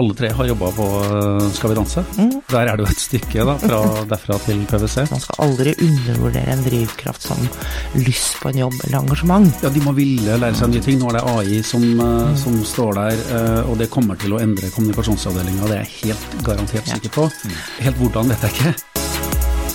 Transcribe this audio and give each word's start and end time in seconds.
alle 0.00 0.14
tre 0.18 0.30
har 0.34 0.48
jobba 0.50 0.70
på 0.76 0.86
eh, 1.02 1.46
Skal 1.56 1.72
vi 1.72 1.76
danse. 1.78 2.04
Mm. 2.18 2.32
Der 2.50 2.70
er 2.70 2.76
det 2.76 2.84
jo 2.84 2.90
et 2.92 3.02
stykke 3.02 3.46
da, 3.48 3.56
fra 3.62 3.80
derfra 4.12 4.38
til 4.46 4.64
PwC. 4.70 5.06
Man 5.10 5.24
skal 5.24 5.42
aldri 5.46 5.74
undervurdere 5.86 6.56
en 6.56 6.64
drivkraft 6.66 7.28
som 7.28 7.44
lyst 7.98 8.40
på 8.42 8.52
en 8.52 8.62
jobb 8.64 8.78
eller 8.86 9.00
engasjement. 9.02 9.64
Ja, 9.64 9.72
De 9.74 9.84
må 9.84 9.94
ville 9.96 10.38
lære 10.40 10.58
seg 10.58 10.74
nye 10.74 10.84
ting. 10.84 11.00
Nå 11.02 11.12
er 11.12 11.20
det 11.20 11.26
AI 11.34 11.62
som, 11.66 11.84
mm. 11.84 12.34
som 12.40 12.58
står 12.74 12.98
der, 13.00 13.24
eh, 13.38 13.70
og 13.70 13.78
det 13.80 13.90
kommer 13.92 14.18
til 14.20 14.36
å 14.36 14.42
endre 14.42 14.72
kommunikasjonsavdelinga. 14.74 15.70
Det 15.70 15.78
er 15.78 15.84
jeg 15.84 15.94
helt 16.00 16.42
garantert 16.46 16.90
sikker 16.90 17.16
på. 17.20 17.28
Helt 17.84 18.02
hvordan 18.02 18.34
vet 18.34 18.48
jeg 18.48 18.58
ikke. 18.58 18.74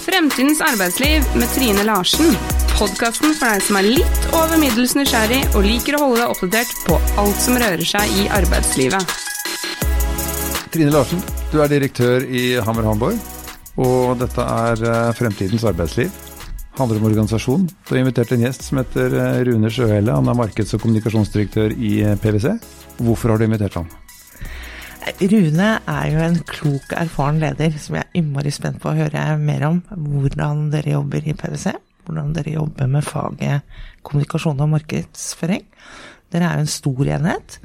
Fremtidens 0.10 0.62
arbeidsliv 0.66 1.26
med 1.38 1.48
Trine 1.54 1.84
Larsen. 1.86 2.34
Podkasten 2.80 3.36
for 3.36 3.52
deg 3.52 3.64
som 3.66 3.78
er 3.80 3.90
litt 4.00 4.30
over 4.32 4.60
middels 4.62 4.96
nysgjerrig 4.98 5.42
og 5.54 5.66
liker 5.68 5.98
å 5.98 6.06
holde 6.06 6.22
deg 6.24 6.34
oppdatert 6.34 6.86
på 6.88 7.00
alt 7.22 7.42
som 7.44 7.60
rører 7.60 7.86
seg 7.86 8.22
i 8.22 8.30
arbeidslivet. 8.40 9.29
Trine 10.70 10.92
Larsen, 10.94 11.18
du 11.50 11.64
er 11.64 11.70
direktør 11.72 12.22
i 12.30 12.59
Hammer 12.62 12.86
Hamburg. 12.86 13.18
og 13.80 14.20
dette 14.20 14.44
er 14.44 14.82
eh, 14.86 15.14
Fremtidens 15.18 15.64
arbeidsliv. 15.66 16.12
Handler 16.77 17.00
om 17.00 17.08
organisasjon. 17.10 17.64
Du 17.66 17.90
har 17.90 18.02
invitert 18.04 18.36
en 18.36 18.44
gjest 18.44 18.68
som 18.68 18.77
heter 18.77 19.16
eh, 19.18 19.40
Rune 19.48 19.72
Sjøhelle. 19.74 20.13
Han 20.13 20.30
er 20.30 20.38
markeds- 20.38 20.76
og 20.77 20.84
kommunikasjonsdirektør 20.84 21.74
i 21.74 21.96
eh, 22.05 22.13
PwC. 22.22 22.54
Hvorfor 23.02 23.34
har 23.34 23.41
du 23.41 23.48
invitert 23.48 23.80
ham? 23.80 23.90
Rune 25.34 25.72
er 25.90 26.05
jo 26.13 26.22
en 26.27 26.38
klok, 26.54 26.94
erfaren 26.94 27.41
leder 27.41 27.74
som 27.82 27.98
jeg 27.98 28.05
er 28.05 28.22
innmari 28.22 28.54
spent 28.54 28.77
på 28.84 28.91
å 28.91 28.98
høre 28.99 29.26
mer 29.41 29.66
om. 29.72 29.82
Hvordan 29.90 30.68
dere 30.76 30.99
jobber 30.99 31.26
i 31.26 31.34
PwC. 31.34 31.74
Hvordan 32.09 32.34
dere 32.36 32.55
jobber 32.58 32.88
med 32.90 33.04
faget 33.05 33.62
kommunikasjon 34.04 34.59
og 34.66 34.70
markedsføring. 34.73 35.63
Dere 36.34 36.45
er 36.45 36.59
jo 36.59 36.66
en 36.68 36.70
stor 36.70 37.08
enhet 37.09 37.55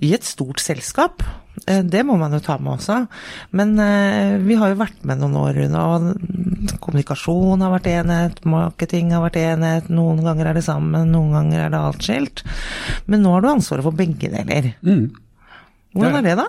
i 0.00 0.14
et 0.14 0.24
stort 0.24 0.60
selskap. 0.60 1.22
Eh, 1.66 1.82
Det 1.82 2.04
må 2.06 2.16
man 2.16 2.32
jo 2.32 2.38
ta 2.40 2.56
med 2.58 2.78
også. 2.78 3.06
Men 3.52 3.78
eh, 3.78 4.38
vi 4.44 4.54
har 4.56 4.70
jo 4.72 4.78
vært 4.80 5.04
med 5.04 5.18
noen 5.20 5.36
år, 5.36 5.52
Rune. 5.56 5.76
Og 5.76 6.80
kommunikasjon 6.80 7.60
har 7.60 7.70
vært 7.74 7.86
enhet, 7.92 8.40
marketing 8.44 9.12
har 9.12 9.20
vært 9.26 9.36
enhet. 9.36 9.88
Noen 9.92 10.22
ganger 10.24 10.46
er 10.46 10.54
det 10.54 10.64
sammen, 10.64 11.12
noen 11.12 11.32
ganger 11.36 11.66
er 11.66 11.70
det 11.70 11.82
atskilt. 11.92 12.42
Men 13.06 13.22
nå 13.24 13.32
har 13.36 13.44
du 13.44 13.48
ansvaret 13.52 13.84
for 13.84 13.92
begge 13.96 14.28
deler. 14.32 14.72
Hvordan 15.96 16.18
er 16.20 16.26
det, 16.28 16.36
da? 16.38 16.46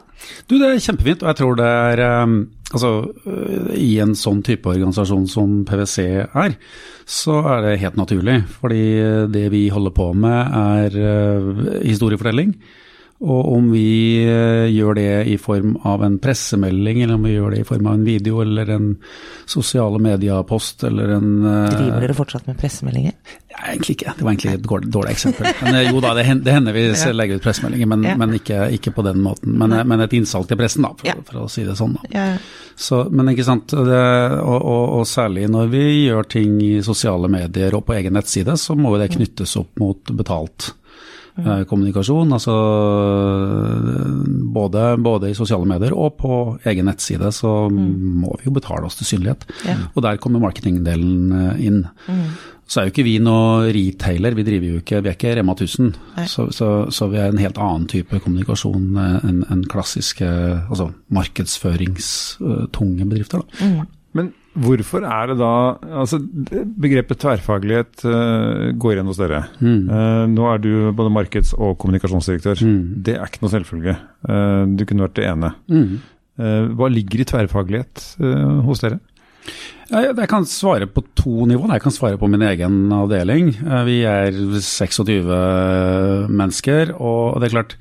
Du, 0.47 0.57
Det 0.59 0.69
er 0.69 0.83
kjempefint, 0.83 1.23
og 1.23 1.31
jeg 1.31 1.39
tror 1.41 1.57
det 1.59 1.71
er 1.71 2.03
eh, 2.05 2.37
Altså, 2.67 2.89
eh, 3.23 3.75
i 3.79 3.93
en 4.03 4.11
sånn 4.19 4.41
type 4.43 4.67
organisasjon 4.67 5.27
som 5.31 5.61
PwC 5.67 6.03
er, 6.27 6.57
så 7.07 7.37
er 7.53 7.61
det 7.63 7.77
helt 7.79 7.95
naturlig. 7.95 8.41
Fordi 8.59 8.81
det 9.31 9.45
vi 9.53 9.69
holder 9.71 9.93
på 9.95 10.09
med 10.11 10.57
er 10.59 10.97
eh, 10.99 11.47
historiefortelling. 11.87 12.51
Og 13.17 13.47
om 13.55 13.71
vi 13.73 14.21
eh, 14.29 14.67
gjør 14.69 14.93
det 14.99 15.05
i 15.31 15.37
form 15.41 15.71
av 15.89 16.03
en 16.05 16.19
pressemelding, 16.21 16.99
eller 17.01 17.15
om 17.17 17.23
vi 17.25 17.31
gjør 17.33 17.55
det 17.55 17.61
i 17.63 17.65
form 17.65 17.87
av 17.89 17.95
en 17.97 18.03
video, 18.05 18.43
eller 18.43 18.69
en 18.75 18.91
sosiale 19.49 19.97
mediepost, 20.03 20.83
eller 20.85 21.15
en 21.15 21.31
eh, 21.41 21.71
Driver 21.73 22.03
dere 22.05 22.13
fortsatt 22.19 22.45
med 22.51 22.59
pressemeldinger? 22.61 23.15
Nei, 23.57 23.71
egentlig 23.71 23.95
ikke. 23.97 24.13
Det 24.19 24.27
var 24.27 24.35
egentlig 24.35 24.53
et 24.59 24.91
dårlig, 24.93 25.15
eksempel. 25.15 25.49
Men 25.65 25.79
eh, 25.79 25.87
jo 25.89 26.03
da, 26.05 26.11
det 26.19 26.27
hen- 26.29 26.43
det 26.45 26.53
hender 26.53 26.77
vi 26.77 26.85
legger 27.17 27.39
ut 27.41 27.47
pressemeldinger, 27.47 27.89
men, 27.95 28.05
Ja. 28.05 28.15
men 28.21 28.37
ikke, 28.37 28.59
ikke 28.77 28.93
på 28.93 29.07
den 29.09 29.23
måten. 29.25 29.57
Men, 29.57 29.73
men 29.89 30.05
et 30.05 30.13
innsalg 30.13 30.45
til 30.51 30.61
pressen, 30.61 30.85
da, 30.85 30.93
for, 31.01 31.25
for 31.31 31.41
å 31.47 31.49
si 31.49 31.65
det 31.65 31.73
sånn. 31.79 31.97
da. 31.97 32.09
Ja, 32.13 32.27
Så, 32.77 33.01
men 33.09 33.33
ikke 33.33 33.47
sant, 33.49 33.73
det, 33.73 34.03
og, 34.43 34.59
og, 34.61 34.83
og 34.99 35.07
særlig 35.09 35.47
når 35.49 35.73
vi 35.73 35.85
gjør 36.05 36.29
ting 36.37 36.59
i 36.61 36.75
sosiale 36.85 37.25
medier 37.33 37.73
og 37.73 37.87
på 37.89 37.97
egen 37.97 38.13
nettside, 38.13 38.53
så 38.61 38.77
må 38.77 38.93
det 39.01 39.09
knyttes 39.17 39.57
opp 39.57 39.73
mot 39.81 40.13
betalt 40.13 40.75
eh, 41.43 41.63
kommunikasjon. 41.69 42.33
Altså 42.37 42.57
både, 44.57 44.83
både 45.03 45.31
i 45.31 45.37
sosiale 45.37 45.69
medier 45.69 45.95
og 45.95 46.17
på 46.21 46.41
egen 46.67 46.89
nettside 46.89 47.31
så 47.35 47.55
må 47.71 48.35
vi 48.37 48.49
jo 48.49 48.57
betale 48.57 48.87
oss 48.89 48.99
til 48.99 49.11
synlighet. 49.13 49.47
Ja. 49.67 49.79
Og 49.93 50.05
der 50.05 50.21
kommer 50.21 50.43
marketingdelen 50.43 51.33
inn. 51.57 51.83
inn. 52.07 52.29
Så 52.67 52.81
er 52.81 52.87
jo 52.87 52.91
ikke 52.91 53.05
vi 53.07 53.13
noe 53.23 53.69
retailer, 53.71 54.35
vi 54.35 54.43
driver 54.43 54.67
jo 54.67 54.79
ikke, 54.81 54.99
vi 54.99 55.09
er 55.09 55.15
ikke 55.15 55.35
Rema 55.37 55.53
1000. 55.55 55.93
Så, 56.27 56.41
så, 56.51 56.67
så 56.91 57.07
vi 57.07 57.17
er 57.21 57.27
en 57.31 57.39
helt 57.39 57.59
annen 57.63 57.87
type 57.87 58.19
kommunikasjon 58.23 58.97
eh, 58.99 59.19
enn 59.29 59.39
enn 59.47 59.63
klassiske 59.71 60.27
altså 60.27 60.89
markedsføringstunge 61.15 63.05
bedrifter. 63.07 63.39
Da. 63.39 63.47
Hvorfor 64.57 65.05
er 65.05 65.31
det 65.31 65.37
da 65.39 65.51
altså 66.01 66.19
Begrepet 66.81 67.19
tverrfaglighet 67.21 68.05
uh, 68.07 68.69
går 68.79 68.95
igjen 68.95 69.09
hos 69.11 69.19
dere. 69.21 69.43
Eh, 69.61 70.23
nå 70.31 70.47
er 70.51 70.61
du 70.63 70.71
både 70.97 71.13
markeds- 71.13 71.53
og 71.57 71.75
kommunikasjonsdirektør. 71.81 72.63
Det 73.05 73.17
er 73.17 73.27
ikke 73.27 73.43
noe 73.43 73.53
selvfølge. 73.53 73.97
Uh, 74.27 74.63
du 74.73 74.85
kunne 74.87 75.05
vært 75.05 75.19
det 75.19 75.27
ene. 75.29 75.53
Mm. 75.69 75.99
Hva 76.77 76.85
ligger 76.93 77.23
i 77.23 77.25
tverrfaglighet 77.25 78.01
hos 78.61 78.83
dere? 78.83 78.99
Jeg 79.89 80.27
kan 80.29 80.43
svare 80.45 80.85
på 80.85 81.01
to 81.17 81.47
nivåer. 81.49 81.71
Jeg 81.73 81.81
kan 81.87 81.95
svare 81.95 82.19
på 82.21 82.29
min 82.29 82.43
egen 82.45 82.91
avdeling. 82.93 83.49
Vi 83.87 83.95
er 84.05 84.37
26 84.61 85.31
mennesker, 86.29 86.93
og 86.93 87.39
det 87.41 87.49
er 87.49 87.55
klart 87.55 87.73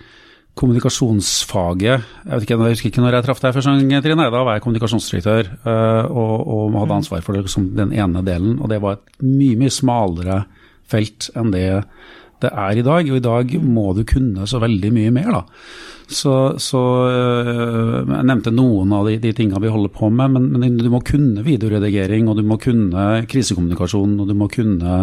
Kommunikasjonsfaget 0.56 1.84
Jeg 1.90 2.30
vet 2.30 2.44
ikke, 2.46 2.56
jeg 2.56 2.76
husker 2.76 2.88
ikke 2.88 3.02
når 3.04 3.18
jeg 3.18 3.26
traff 3.26 3.42
deg 3.44 3.56
første 3.56 3.74
gang, 3.76 4.04
Trine. 4.04 4.28
Da 4.32 4.40
var 4.40 4.56
jeg 4.56 4.64
kommunikasjonsdirektør 4.64 5.50
eh, 5.52 6.04
og, 6.08 6.34
og 6.48 6.78
hadde 6.80 7.00
ansvar 7.02 7.24
for 7.26 7.36
liksom, 7.36 7.74
den 7.76 7.92
ene 7.92 8.22
delen. 8.24 8.56
Og 8.60 8.70
det 8.72 8.80
var 8.80 8.96
et 8.96 9.18
mye, 9.26 9.58
mye 9.60 9.74
smalere 9.74 10.38
felt 10.88 11.28
enn 11.36 11.52
det 11.52 11.66
det 12.44 12.52
er 12.52 12.78
i 12.78 12.86
dag. 12.86 13.10
Og 13.10 13.18
i 13.18 13.24
dag 13.24 13.58
må 13.64 13.90
du 13.96 14.04
kunne 14.08 14.48
så 14.48 14.60
veldig 14.62 14.92
mye 14.94 15.12
mer, 15.14 15.30
da. 15.38 15.44
Så, 16.06 16.54
så 16.62 16.80
øh, 17.10 18.06
Jeg 18.06 18.26
nevnte 18.28 18.52
noen 18.54 18.92
av 18.94 19.08
de, 19.08 19.16
de 19.18 19.32
tingene 19.34 19.58
vi 19.64 19.72
holder 19.74 19.90
på 19.90 20.10
med, 20.14 20.36
men, 20.36 20.48
men 20.54 20.76
du 20.78 20.86
må 20.92 21.00
kunne 21.06 21.42
videoredigering, 21.46 22.28
og 22.30 22.38
du 22.38 22.44
må 22.46 22.60
kunne 22.62 23.24
krisekommunikasjon, 23.26 24.14
og 24.22 24.30
du 24.30 24.34
må 24.38 24.46
kunne 24.52 25.00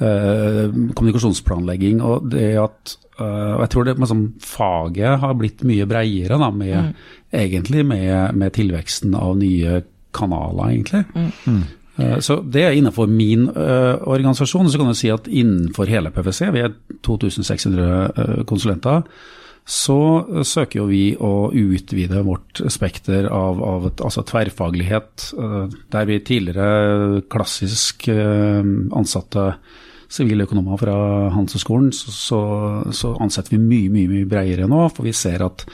øh, 0.00 0.64
kommunikasjonsplanlegging. 0.96 2.00
Og 2.00 2.30
det 2.32 2.54
at 2.62 2.96
øh, 3.20 3.52
og 3.58 3.66
jeg 3.66 3.72
tror 3.74 3.88
det 3.88 3.98
liksom, 4.00 4.26
faget 4.40 5.20
har 5.20 5.36
blitt 5.38 5.66
mye 5.68 5.88
bredere, 5.90 6.40
da, 6.40 6.50
med, 6.50 6.94
egentlig 7.34 7.84
med, 7.92 8.32
med 8.40 8.56
tilveksten 8.56 9.14
av 9.20 9.36
nye 9.42 9.82
kanaler, 10.14 10.70
egentlig. 10.72 11.04
Eh, 11.18 11.64
Så 11.94 12.40
Det 12.42 12.64
er 12.66 12.74
innenfor 12.74 13.06
min 13.06 13.46
uh, 13.54 14.00
organisasjon. 14.10 14.66
Så 14.70 14.80
kan 14.80 14.90
du 14.90 14.98
si 14.98 15.12
at 15.14 15.28
innenfor 15.30 15.86
hele 15.86 16.10
PwC, 16.10 16.48
vi 16.50 16.64
er 16.64 16.74
2600 17.06 17.86
uh, 18.18 18.42
konsulenter, 18.50 19.04
så 19.64 19.98
uh, 20.26 20.42
søker 20.44 20.80
jo 20.82 20.88
vi 20.90 21.04
å 21.16 21.52
utvide 21.54 22.24
vårt 22.26 22.64
spekter 22.72 23.30
av, 23.30 23.62
av 23.62 23.86
et, 23.92 24.02
altså 24.04 24.24
tverrfaglighet. 24.26 25.30
eh, 25.38 25.78
Der 25.94 26.10
vi 26.10 26.18
tidligere 26.20 27.22
klassisk 27.30 28.08
eh, 28.12 28.66
ansatte 28.92 29.52
siviløkonomer 30.14 30.78
fra 30.78 30.96
Handelshøyskolen, 31.34 31.92
så, 31.96 32.12
så, 32.12 32.40
så 32.94 33.14
ansetter 33.24 33.56
vi 33.56 33.62
mye, 33.62 33.90
mye, 33.90 34.10
mye 34.10 34.28
bredere 34.30 34.68
nå. 34.70 34.84
For 34.94 35.06
vi 35.06 35.14
ser 35.16 35.42
at 35.46 35.64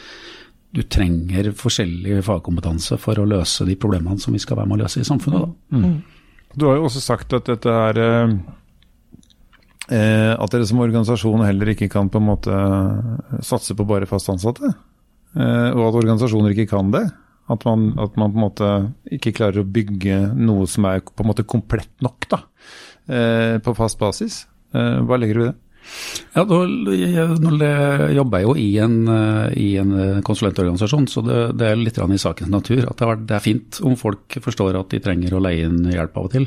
du 0.71 0.83
trenger 0.87 1.51
forskjellig 1.59 2.21
fagkompetanse 2.27 2.99
for 3.03 3.19
å 3.19 3.27
løse 3.27 3.67
de 3.67 3.75
problemene 3.81 4.23
som 4.23 4.35
vi 4.35 4.43
skal 4.43 4.61
være 4.61 4.71
med 4.71 4.79
å 4.79 4.85
løse 4.85 5.03
i 5.03 5.07
samfunnet. 5.09 5.43
Da. 5.43 5.81
Du 6.55 6.67
har 6.69 6.79
jo 6.79 6.87
også 6.87 7.03
sagt 7.03 7.35
at 7.35 7.49
dette 7.51 7.71
er 7.71 7.99
eh, 8.03 8.37
eh, 9.95 10.33
At 10.35 10.55
dere 10.55 10.67
som 10.67 10.83
organisasjon 10.83 11.45
heller 11.47 11.73
ikke 11.75 11.91
kan 11.91 12.11
på 12.11 12.23
en 12.23 12.29
måte 12.29 12.61
satse 13.47 13.75
på 13.79 13.87
bare 13.87 14.09
fast 14.11 14.31
ansatte. 14.33 14.73
Eh, 15.35 15.71
og 15.75 15.85
at 15.89 15.99
organisasjoner 16.03 16.55
ikke 16.55 16.71
kan 16.75 16.91
det. 16.95 17.05
At 17.51 17.67
man, 17.67 17.91
at 17.99 18.15
man 18.19 18.31
på 18.31 18.39
en 18.39 18.45
måte 18.45 18.71
ikke 19.11 19.35
klarer 19.35 19.63
å 19.63 19.67
bygge 19.67 20.21
noe 20.39 20.69
som 20.71 20.87
er 20.87 21.03
på 21.03 21.25
en 21.25 21.31
måte 21.33 21.47
komplett 21.51 21.91
nok 22.03 22.29
da, 22.31 22.45
eh, 23.11 23.57
på 23.59 23.75
fast 23.75 23.99
basis. 23.99 24.45
Eh, 24.71 25.01
hva 25.03 25.19
legger 25.19 25.35
du 25.35 25.43
i 25.43 25.49
det? 25.49 25.57
Ja, 26.31 26.45
nå, 26.47 26.61
jobber 28.15 28.39
jeg 28.43 28.47
jo 28.47 28.55
i 28.55 28.69
en, 28.83 28.97
eh, 29.11 29.57
i 29.59 29.69
en 29.83 29.93
eh, 29.99 30.21
konsulentorganisasjon, 30.27 31.09
så 31.11 31.25
det, 31.27 31.39
det 31.59 31.71
er 31.71 31.81
litt 31.81 31.99
i 31.99 32.21
sakens 32.23 32.53
natur 32.53 32.87
at 32.87 33.03
det 33.27 33.37
er 33.37 33.43
fint 33.45 33.81
om 33.83 33.97
folk 33.99 34.39
forstår 34.45 34.79
at 34.79 34.95
de 34.95 35.03
trenger 35.03 35.35
å 35.35 35.43
leie 35.43 35.67
inn 35.67 35.83
hjelp 35.91 36.17
av 36.21 36.29
og 36.29 36.35
til. 36.37 36.47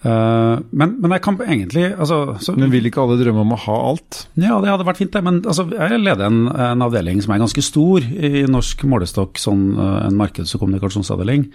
Eh, 0.00 0.60
men, 0.72 0.94
men 0.96 1.12
jeg 1.12 1.20
kan 1.26 1.36
egentlig 1.44 1.82
altså, 1.92 2.38
så, 2.40 2.54
Men 2.56 2.70
vil 2.72 2.86
ikke 2.88 3.02
alle 3.02 3.18
drømme 3.20 3.42
om 3.44 3.50
å 3.52 3.58
ha 3.66 3.74
alt? 3.90 4.22
Ja, 4.40 4.56
det 4.62 4.70
hadde 4.72 4.86
vært 4.88 5.00
fint, 5.02 5.12
det. 5.12 5.20
Men 5.26 5.42
altså, 5.44 5.66
jeg 5.74 6.00
leder 6.00 6.24
en, 6.30 6.46
en 6.48 6.84
avdeling 6.86 7.20
som 7.20 7.34
er 7.34 7.42
ganske 7.42 7.64
stor 7.64 8.06
i 8.08 8.46
norsk 8.48 8.86
målestokk, 8.88 9.40
sånn 9.40 9.66
eh, 9.76 9.98
en 10.06 10.16
markeds- 10.16 10.56
og 10.56 10.64
kommunikasjonsavdeling. 10.64 11.46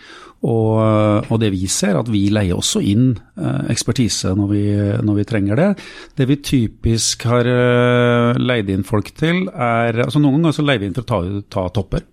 Og, 0.46 0.72
eh, 0.84 1.32
og 1.32 1.42
det 1.42 1.52
vi 1.56 1.66
ser, 1.72 1.98
at 1.98 2.12
vi 2.14 2.28
leier 2.34 2.58
også 2.58 2.84
inn 2.86 3.14
ekspertise 3.70 4.32
når 4.38 4.48
vi, 4.52 4.64
når 5.04 5.18
vi 5.18 5.26
trenger 5.28 5.60
det. 5.60 5.70
Det 6.16 6.28
vi 6.30 6.38
typisk 6.46 7.26
har 7.28 7.50
leid 8.40 8.70
inn 8.72 8.86
folk 8.88 9.10
til, 9.18 9.48
er 9.52 10.06
altså 10.06 10.22
Noen 10.22 10.40
ganger 10.40 10.56
så 10.56 10.64
leier 10.66 10.82
vi 10.82 10.90
inn 10.90 10.96
for 10.96 11.04
å 11.04 11.10
ta, 11.10 11.42
ta 11.52 11.66
topper. 11.76 12.06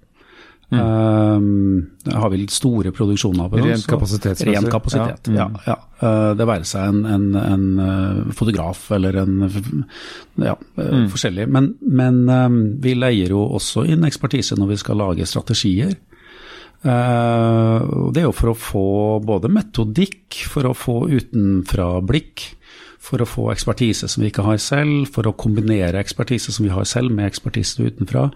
Uh, 0.72 1.36
har 2.14 2.30
vi 2.32 2.40
litt 2.42 2.54
store 2.54 2.92
produksjoner 2.94 3.50
på 3.50 3.60
Rent 3.62 3.86
kapasitetsmessig. 3.88 4.54
Ren 4.56 4.70
kapasitet, 4.72 5.30
Ja. 5.32 5.44
ja. 5.44 5.48
Mm. 5.48 5.58
ja. 5.66 5.76
ja. 6.02 6.12
det 6.38 6.46
være 6.48 6.68
seg 6.68 6.92
en, 6.92 7.02
en, 7.06 7.26
en 7.40 7.66
uh, 7.78 8.32
fotograf 8.36 8.84
eller 8.96 9.20
en 9.22 9.34
ja, 10.42 10.56
mm. 10.76 11.08
forskjellig. 11.12 11.48
Men, 11.52 11.74
men 11.80 12.22
vi 12.82 12.96
leier 12.98 13.34
jo 13.34 13.44
også 13.58 13.86
inn 13.90 14.06
ekspertise 14.08 14.58
når 14.58 14.74
vi 14.74 14.80
skal 14.82 15.00
lage 15.02 15.28
strategier. 15.28 15.94
Det 16.82 18.18
er 18.18 18.24
jo 18.26 18.34
for 18.34 18.50
å 18.50 18.58
få 18.58 18.86
både 19.22 19.50
metodikk, 19.52 20.40
for 20.50 20.66
å 20.66 20.74
få 20.74 20.96
utenfra-blikk, 21.12 22.48
for 23.02 23.22
å 23.22 23.26
få 23.28 23.48
ekspertise 23.52 24.06
som 24.10 24.22
vi 24.22 24.30
ikke 24.30 24.44
har 24.46 24.60
selv, 24.62 25.08
for 25.10 25.26
å 25.26 25.34
kombinere 25.38 26.00
ekspertise 26.00 26.54
som 26.54 26.66
vi 26.68 26.72
har 26.72 26.86
selv 26.88 27.10
med 27.14 27.26
ekspertise 27.26 27.82
utenfra. 27.82 28.28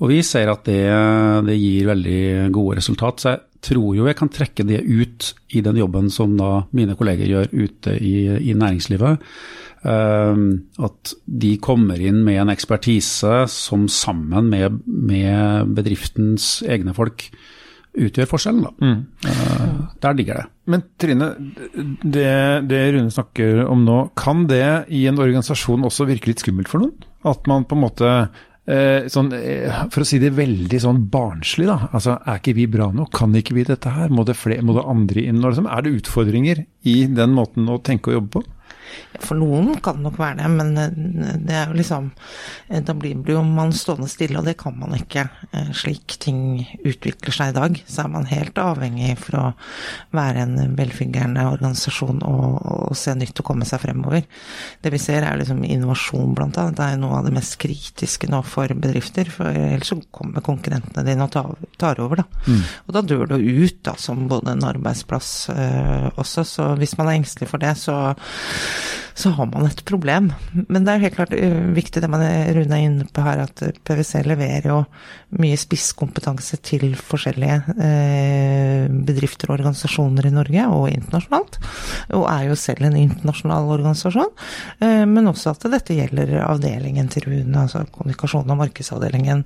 Og 0.00 0.12
vi 0.12 0.20
ser 0.26 0.52
at 0.52 0.66
det, 0.68 0.84
det 1.48 1.56
gir 1.56 1.88
veldig 1.88 2.52
gode 2.52 2.76
resultat. 2.82 3.22
Så 3.22 3.32
jeg 3.32 3.42
tror 3.70 3.96
jo 3.96 4.08
jeg 4.10 4.18
kan 4.18 4.32
trekke 4.32 4.66
det 4.68 4.82
ut 4.84 5.32
i 5.56 5.64
den 5.64 5.80
jobben 5.80 6.12
som 6.12 6.36
da 6.36 6.66
mine 6.76 6.96
kolleger 6.98 7.30
gjør 7.30 7.52
ute 7.56 7.96
i, 7.96 8.16
i 8.52 8.56
næringslivet. 8.58 9.32
Um, 9.82 10.68
at 10.78 11.16
de 11.26 11.56
kommer 11.58 11.98
inn 11.98 12.20
med 12.22 12.38
en 12.38 12.52
ekspertise 12.52 13.48
som 13.50 13.88
sammen 13.90 14.52
med, 14.52 14.76
med 14.86 15.72
bedriftens 15.74 16.60
egne 16.62 16.94
folk 16.94 17.26
utgjør 17.92 18.28
forskjellen. 18.30 18.64
Da. 18.64 18.92
Uh, 19.26 19.82
der 20.02 20.16
ligger 20.16 20.40
det. 20.40 20.46
Men 20.72 20.84
Trine, 21.00 21.32
det, 22.02 22.30
det 22.70 22.80
Rune 22.94 23.12
snakker 23.12 23.64
om 23.66 23.84
nå, 23.86 23.98
kan 24.18 24.46
det 24.50 24.86
i 24.94 25.04
en 25.10 25.20
organisasjon 25.20 25.84
også 25.88 26.06
virke 26.08 26.30
litt 26.30 26.42
skummelt 26.44 26.70
for 26.72 26.84
noen? 26.84 26.94
At 27.28 27.46
man 27.50 27.66
på 27.68 27.76
en 27.76 27.82
måte 27.84 28.08
eh, 28.66 29.08
sånn, 29.10 29.28
eh, 29.36 29.82
For 29.92 30.02
å 30.02 30.06
si 30.08 30.18
det 30.22 30.32
veldig 30.34 30.80
sånn 30.82 31.04
barnslig, 31.12 31.68
da. 31.70 31.90
Altså, 31.92 32.16
er 32.26 32.40
ikke 32.40 32.56
vi 32.58 32.66
bra 32.70 32.88
nok? 32.94 33.12
Kan 33.14 33.36
ikke 33.38 33.56
vi 33.58 33.66
dette 33.68 33.92
her? 33.94 34.10
Må 34.14 34.26
det, 34.28 34.38
flere, 34.38 34.64
må 34.66 34.76
det 34.78 34.86
andre 34.90 35.26
inn? 35.26 35.42
Liksom? 35.42 35.68
Er 35.70 35.84
det 35.84 35.96
utfordringer 36.00 36.64
i 36.88 36.96
den 37.10 37.36
måten 37.36 37.70
å 37.70 37.78
tenke 37.84 38.12
og 38.12 38.20
jobbe 38.20 38.38
på? 38.38 38.44
For 39.22 39.38
noen 39.38 39.76
kan 39.84 39.98
det 39.98 40.06
nok 40.06 40.18
være 40.20 40.38
det, 40.40 40.50
men 40.52 40.72
eh, 40.80 41.36
det 41.46 41.56
er 41.56 41.70
jo 41.70 41.78
liksom 41.78 42.10
Da 42.88 42.94
blir 42.96 43.20
jo 43.28 43.42
man 43.46 43.72
stående 43.76 44.08
stille, 44.10 44.38
og 44.40 44.46
det 44.48 44.56
kan 44.60 44.76
man 44.78 44.94
ikke. 44.96 45.26
Eh, 45.52 45.70
Slik 45.76 46.16
ting 46.22 46.62
utvikler 46.84 47.34
seg 47.34 47.52
i 47.52 47.56
dag, 47.56 47.78
så 47.88 48.04
er 48.04 48.12
man 48.12 48.28
helt 48.30 48.58
avhengig 48.60 49.14
for 49.20 49.38
å 49.38 49.44
være 50.14 50.44
en 50.46 50.76
velfungerende 50.78 51.44
organisasjon 51.52 52.22
og, 52.26 52.58
og 52.90 52.96
se 52.98 53.14
nytt 53.16 53.40
og 53.42 53.48
komme 53.48 53.66
seg 53.68 53.82
fremover. 53.82 54.24
Det 54.82 54.92
vi 54.92 55.00
ser 55.02 55.26
er 55.26 55.38
liksom 55.40 55.62
innovasjon, 55.64 56.34
blant 56.36 56.58
annet. 56.60 56.76
Det 56.78 56.88
er 56.92 57.00
noe 57.02 57.18
av 57.20 57.28
det 57.28 57.34
mest 57.36 57.56
kritiske 57.62 58.28
nå 58.32 58.42
for 58.46 58.72
bedrifter. 58.74 59.30
For 59.32 59.48
ellers 59.52 59.92
så 59.92 59.98
kommer 60.14 60.44
konkurrentene 60.44 61.04
dine 61.06 61.26
og 61.26 61.32
tar, 61.34 61.52
tar 61.80 62.00
over, 62.04 62.22
da. 62.22 62.26
Og 62.86 62.94
da 62.96 63.02
dør 63.06 63.26
du 63.32 63.36
ut 63.38 63.80
da, 63.86 63.96
som 64.00 64.26
både 64.30 64.54
en 64.56 64.64
arbeidsplass 64.68 65.32
eh, 65.54 66.08
også, 66.20 66.44
så 66.48 66.68
hvis 66.80 66.96
man 66.98 67.08
er 67.10 67.20
engstelig 67.20 67.48
for 67.50 67.62
det, 67.62 67.74
så 67.80 67.96
så 69.14 69.30
har 69.36 69.46
man 69.46 69.66
et 69.66 69.84
problem. 69.88 70.30
Men 70.52 70.86
det 70.86 70.94
er 70.94 71.04
helt 71.04 71.16
klart 71.16 71.34
uh, 71.36 71.58
viktig 71.76 72.02
det 72.02 72.10
man 72.10 72.22
Rune 72.56 72.76
er 72.78 72.86
inne 72.86 73.06
på 73.12 73.24
her, 73.24 73.44
at 73.44 73.62
PwC 73.84 74.22
leverer 74.26 74.68
jo 74.70 74.78
mye 75.40 75.56
spisskompetanse 75.56 76.58
til 76.64 76.92
forskjellige 76.96 77.58
uh, 77.76 78.88
bedrifter 79.08 79.50
og 79.50 79.58
organisasjoner 79.58 80.28
i 80.28 80.34
Norge, 80.34 80.66
og 80.72 80.88
internasjonalt. 80.92 81.58
Og 82.18 82.26
er 82.30 82.48
jo 82.48 82.58
selv 82.58 82.88
en 82.88 82.98
internasjonal 83.00 83.70
organisasjon. 83.76 84.32
Uh, 84.82 85.04
men 85.08 85.30
også 85.30 85.54
at 85.54 85.68
dette 85.72 85.96
gjelder 85.98 86.34
avdelingen 86.46 87.10
til 87.12 87.28
Rune, 87.28 87.66
altså 87.66 87.84
kommunikasjon- 87.92 88.50
og 88.52 88.60
markedsavdelingen 88.62 89.44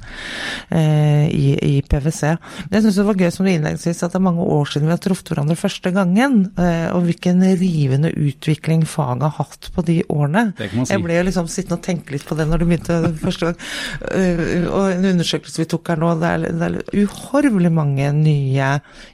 i, 0.76 1.46
i, 1.62 1.74
PwC. 1.86 2.32
Men 2.66 2.76
jeg 2.76 2.84
syns 2.84 2.98
det 2.98 3.04
var 3.06 3.18
gøy 3.20 3.30
som 3.32 3.46
du 3.46 3.50
innledningsvis 3.50 4.02
at 4.04 4.14
det 4.14 4.18
er 4.18 4.24
mange 4.24 4.44
år 4.56 4.68
siden 4.70 4.88
vi 4.88 4.94
har 4.94 5.00
truffet 5.02 5.30
hverandre 5.32 5.56
første 5.58 5.92
gangen, 5.94 6.38
og 6.56 7.06
hvilken 7.06 7.42
rivende 7.60 8.10
utvikling 8.12 8.84
faget 8.88 9.26
har 9.26 9.34
hatt 9.38 9.55
på 9.74 9.84
de 9.86 9.98
årene. 10.12 10.50
Si. 10.58 10.92
Jeg 10.92 11.02
ble 11.04 11.18
jo 11.18 11.26
liksom 11.28 11.50
sittende 11.50 11.78
og 11.78 11.84
tenke 11.86 12.14
litt 12.14 12.26
på 12.26 12.36
det 12.38 12.46
når 12.48 12.62
du 12.62 12.66
begynte 12.68 12.98
første 13.20 13.50
gang. 13.50 13.60
Uh, 14.06 14.66
og 14.70 14.90
en 14.94 15.08
undersøkelse 15.12 15.62
vi 15.62 15.68
tok 15.72 15.92
her 15.92 16.02
nå, 16.02 16.12
det 16.20 16.32
er, 16.32 16.46
det 16.60 16.68
er 16.70 17.04
uhorvelig 17.04 17.72
mange 17.74 18.10
nye 18.16 18.72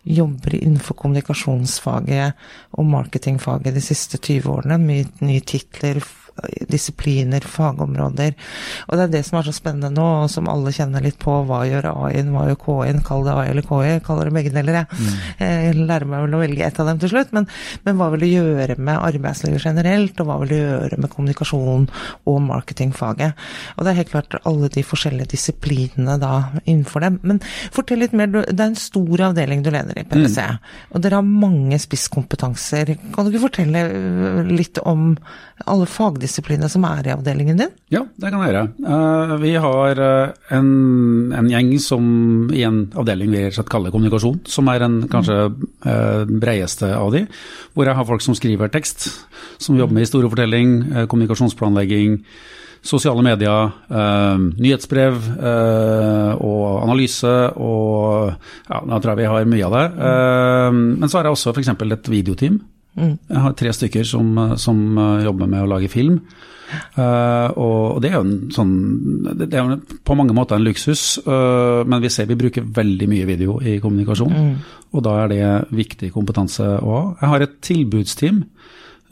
jobber 0.09 0.59
innenfor 0.59 0.99
kommunikasjonsfaget 1.03 2.43
og 2.79 2.91
marketingfaget 2.93 3.77
de 3.77 3.85
siste 3.85 4.21
20 4.21 4.51
årene. 4.57 4.81
Mye 4.83 5.09
nye 5.25 5.45
titler, 5.47 6.03
disipliner, 6.71 7.45
fagområder. 7.45 8.35
Og 8.89 8.99
det 8.99 9.05
er 9.05 9.13
det 9.17 9.23
som 9.27 9.39
er 9.39 9.47
så 9.47 9.55
spennende 9.55 9.93
nå, 9.95 10.07
og 10.25 10.31
som 10.33 10.49
alle 10.51 10.73
kjenner 10.75 11.05
litt 11.05 11.19
på. 11.23 11.35
Hva 11.49 11.63
gjør 11.69 11.91
AI-en, 11.93 12.33
hva 12.35 12.47
gjør 12.51 12.61
KI-en? 12.65 13.03
Kall 13.07 13.27
det 13.27 13.35
AI 13.37 13.49
eller 13.53 13.67
KI, 13.67 13.93
kaller 14.07 14.31
det 14.31 14.37
begge 14.37 14.55
deler, 14.55 14.81
jeg. 14.83 15.13
Jeg 15.43 15.77
lærer 15.79 16.09
meg 16.09 16.27
vel 16.27 16.37
å 16.39 16.43
velge 16.43 16.67
ett 16.67 16.81
av 16.83 16.89
dem 16.91 17.03
til 17.03 17.13
slutt. 17.13 17.35
Men, 17.37 17.49
men 17.87 17.99
hva 17.99 18.11
vil 18.15 18.25
det 18.25 18.33
gjøre 18.33 18.79
med 18.79 19.01
arbeidslivet 19.11 19.67
generelt, 19.67 20.21
og 20.23 20.31
hva 20.31 20.39
vil 20.43 20.53
det 20.55 20.61
gjøre 20.63 21.01
med 21.03 21.13
kommunikasjon 21.13 21.89
og 22.33 22.41
marketingfaget? 22.49 23.45
Og 23.77 23.85
det 23.85 23.93
er 23.93 24.01
helt 24.01 24.13
klart 24.15 24.39
alle 24.49 24.71
de 24.73 24.87
forskjellige 24.87 25.33
disiplinene 25.35 26.19
da 26.23 26.35
innenfor 26.65 27.05
dem. 27.05 27.21
Men 27.27 27.43
fortell 27.75 28.03
litt 28.03 28.17
mer, 28.17 28.31
det 28.33 28.57
er 28.57 28.71
en 28.71 28.79
stor 28.79 29.27
avdeling 29.29 29.65
du 29.65 29.71
leder 29.73 30.01
i 30.01 30.07
PwC, 30.09 30.41
og 30.93 31.05
dere 31.05 31.21
har 31.21 31.27
mange 31.27 31.79
spisskompetanser. 31.83 32.95
Kan 33.15 33.27
du 33.27 33.33
ikke 33.33 33.47
fortelle 33.49 33.85
litt 34.49 34.81
om 34.89 35.13
alle 35.71 35.87
fagdisiplinene 36.23 36.71
som 36.71 36.85
er 36.87 37.09
i 37.09 37.13
avdelingen 37.13 37.59
din? 37.59 37.73
Ja, 37.91 38.05
det 38.17 38.31
kan 38.31 38.43
jeg 38.43 38.53
gjøre. 38.53 38.65
Uh, 38.87 39.35
vi 39.43 39.53
har 39.59 39.99
uh, 39.99 40.33
en, 40.55 41.33
en, 41.35 41.51
gjeng 41.51 41.75
som 41.83 42.05
i 42.53 42.63
en 42.67 42.87
avdeling 42.95 43.33
vi 43.33 43.51
kaller 43.69 43.93
kommunikasjon, 43.93 44.43
som 44.47 44.69
er 44.69 44.87
en 44.87 45.03
kanskje 45.11 45.39
uh, 45.51 46.25
bredeste 46.27 46.93
av 46.95 47.13
de. 47.15 47.27
Hvor 47.75 47.89
jeg 47.89 47.99
har 47.99 48.09
folk 48.09 48.23
som 48.23 48.37
skriver 48.39 48.71
tekst, 48.73 49.11
som 49.59 49.79
jobber 49.79 49.95
med 49.95 50.07
historiefortelling, 50.07 51.07
kommunikasjonsplanlegging, 51.11 52.21
sosiale 52.83 53.23
medier, 53.23 53.71
nyhetsbrev 54.59 55.19
og 56.43 56.65
analyse 56.83 57.31
og 57.55 58.33
ja, 58.33 58.81
da 58.91 58.99
tror 58.99 59.13
jeg 59.13 59.21
vi 59.21 59.29
har 59.31 59.47
mye 59.47 59.69
av 59.69 59.77
det. 59.77 59.85
men 60.99 61.07
så 61.07 61.21
har 61.21 61.29
jeg 61.29 61.37
også 61.37 61.55
f.eks. 61.55 61.71
et 61.71 62.11
videoteam. 62.11 62.59
Jeg 62.97 63.41
har 63.45 63.55
tre 63.57 63.73
stykker 63.73 64.05
som, 64.05 64.35
som 64.61 64.81
jobber 65.25 65.49
med 65.49 65.65
å 65.65 65.71
lage 65.71 65.89
film. 65.93 66.19
Uh, 66.97 67.49
og 67.61 68.01
det 68.03 68.11
er 68.11 68.19
jo 68.19 68.25
en 68.25 68.53
sånn 68.53 68.73
Det 69.37 69.49
er 69.57 69.75
på 70.05 70.17
mange 70.17 70.35
måter 70.37 70.57
en 70.57 70.65
luksus, 70.65 71.19
uh, 71.27 71.83
men 71.89 72.03
vi 72.05 72.11
ser 72.13 72.29
vi 72.31 72.39
bruker 72.39 72.65
veldig 72.65 73.09
mye 73.11 73.29
video 73.29 73.59
i 73.61 73.79
kommunikasjon. 73.83 74.33
Mm. 74.33 74.55
Og 74.93 75.05
da 75.05 75.17
er 75.23 75.33
det 75.33 75.51
viktig 75.83 76.13
kompetanse 76.15 76.67
å 76.79 76.95
ha. 76.97 77.03
Jeg 77.21 77.33
har 77.35 77.47
et 77.47 77.59
tilbudsteam. 77.65 78.43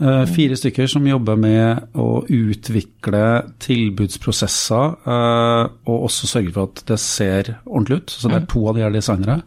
Uh, 0.00 0.25
fire 0.32 0.56
stykker 0.56 0.88
som 0.88 1.09
jobber 1.09 1.37
med 1.41 1.97
å 2.00 2.23
utvikle 2.25 3.25
tilbudsprosesser, 3.61 4.94
og 5.05 6.06
også 6.09 6.31
sørge 6.31 6.55
for 6.56 6.71
at 6.71 6.85
det 6.88 7.00
ser 7.03 7.56
ordentlig 7.67 8.00
ut. 8.00 8.15
Så 8.17 8.32
det 8.32 8.41
er 8.41 8.49
to 8.49 8.65
av 8.71 8.79
de 8.79 8.87
her 8.87 8.94
designere. 8.94 9.43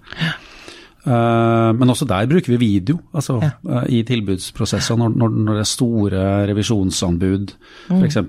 Uh, 1.03 1.75
men 1.75 1.91
også 1.91 2.07
der 2.07 2.29
bruker 2.31 2.53
vi 2.53 2.61
video, 2.61 2.97
altså 3.11 3.35
ja. 3.41 3.51
uh, 3.67 3.83
i 3.91 4.05
tilbudsprosesser 4.07 4.95
når, 4.95 5.17
når, 5.19 5.49
det 5.49 5.63
er 5.65 5.67
store 5.67 6.25
revisjonsanbud 6.47 7.53
mm. 7.89 7.97
f.eks. 7.97 8.19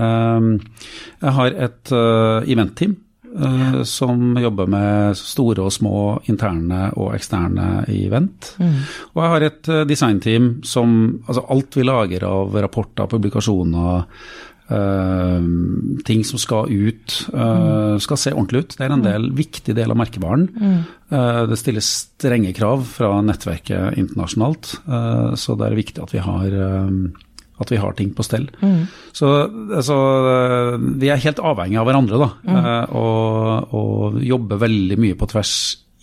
Um, 0.00 0.54
jeg 1.20 1.38
har 1.38 1.58
et 1.68 1.96
eventteam 2.48 3.00
som 3.88 4.34
jobber 4.36 4.66
med 4.68 5.16
store 5.16 5.62
og 5.64 5.72
små 5.72 6.00
interne 6.28 6.90
og 7.00 7.14
eksterne 7.16 7.86
event. 7.88 8.50
Mm. 8.60 8.74
Og 9.14 9.22
jeg 9.22 9.30
har 9.32 9.46
et 9.46 9.70
designteam 9.88 10.50
som 10.68 10.90
Altså 11.24 11.46
alt 11.54 11.78
vi 11.78 11.86
lager 11.88 12.26
av 12.28 12.58
rapporter, 12.60 13.08
publikasjoner, 13.08 14.04
Uh, 14.72 15.42
ting 16.06 16.22
som 16.24 16.40
skal 16.40 16.70
ut, 16.70 17.16
uh, 17.34 17.98
skal 18.00 18.20
se 18.20 18.32
ordentlig 18.32 18.62
ut. 18.62 18.76
Det 18.78 18.86
er 18.86 18.94
en 18.94 19.04
del, 19.04 19.26
viktig 19.36 19.74
del 19.76 19.92
av 19.92 19.98
merkevaren. 20.00 20.46
Mm. 20.48 20.78
Uh, 21.12 21.42
det 21.50 21.58
stilles 21.60 21.90
strenge 22.06 22.54
krav 22.56 22.86
fra 22.88 23.18
nettverket 23.26 23.98
internasjonalt, 24.00 24.70
så 25.36 25.56
det 25.58 25.66
er 25.66 25.76
viktig 25.76 26.02
at 26.04 26.12
vi 26.14 26.20
har, 26.22 26.54
at 27.60 27.72
vi 27.72 27.80
har 27.82 27.96
ting 27.98 28.12
på 28.14 28.24
stell. 28.24 28.46
Mm. 28.62 28.86
Så 29.12 29.30
altså, 29.42 29.96
vi 31.02 31.10
er 31.10 31.20
helt 31.24 31.42
avhengig 31.42 31.80
av 31.82 31.88
hverandre, 31.88 32.20
da, 32.22 32.30
mm. 32.46 32.94
og, 33.00 33.74
og 33.74 34.22
jobber 34.22 34.62
veldig 34.62 35.00
mye 35.02 35.18
på 35.18 35.28
tvers 35.34 35.56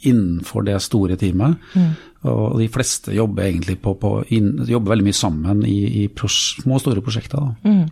innenfor 0.09 0.67
det 0.67 0.77
store 0.83 1.17
teamet. 1.19 1.55
Mm. 1.73 1.89
Og 2.29 2.59
de 2.59 2.67
fleste 2.71 3.15
jobber 3.15 3.47
egentlig 3.47 3.79
på, 3.79 3.95
på 3.95 4.13
inn, 4.35 4.57
jobber 4.67 4.97
veldig 4.97 5.07
mye 5.07 5.15
sammen 5.15 5.63
i, 5.63 6.03
i 6.03 6.07
små 6.11 6.75
og 6.75 6.83
store 6.83 7.03
prosjekter. 7.05 7.39
Da. 7.39 7.71
Mm. 7.71 7.85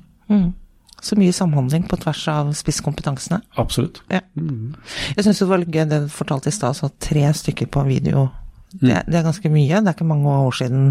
Mm. 0.98 1.04
Så 1.06 1.16
mye 1.16 1.34
samhandling 1.34 1.86
på 1.88 2.00
tvers 2.01 2.24
av 2.34 2.51
spisskompetansene. 2.58 3.42
Absolutt. 3.56 4.01
Ja. 4.10 4.24
Mm. 4.36 4.75
Jeg 5.16 5.27
syns 5.27 5.39
det 5.44 5.50
var 5.50 5.62
litt 5.62 5.75
gøy 5.75 5.86
det 5.86 6.01
du 6.08 6.10
fortalte 6.10 6.50
i 6.50 6.56
stad, 6.56 6.77
så 6.77 6.89
tre 7.00 7.27
stykker 7.34 7.70
på 7.70 7.86
video. 7.88 8.27
Det, 8.72 9.04
det, 9.08 9.16
er 9.16 9.27
ganske 9.27 9.50
mye. 9.54 9.80
Det 9.80 9.92
er 9.92 9.96
ikke 9.96 10.10
mange 10.10 10.34
år 10.48 10.58
siden 10.58 10.89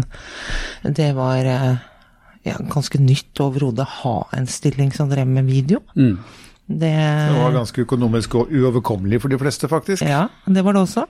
det 0.83 1.11
var 1.17 1.43
ja, 1.45 2.55
ganske 2.71 2.99
nytt 3.03 3.43
overhodet 3.43 3.85
å 3.85 3.95
ha 4.01 4.15
en 4.37 4.47
stilling 4.49 4.93
som 4.95 5.11
drev 5.11 5.27
med 5.29 5.47
video. 5.49 5.83
Mm. 5.99 6.17
Det, 6.67 6.91
Det 6.91 7.35
var 7.39 7.53
ganske 7.55 7.83
økonomisk 7.85 8.33
og 8.41 8.49
uoverkommelig 8.51 9.21
for 9.23 9.31
de 9.31 9.37
fleste, 9.39 9.69
faktisk. 9.71 10.03
Ja, 10.03 10.25
det 10.43 10.63
var 10.65 10.75
det 10.75 10.81
også. 10.83 11.05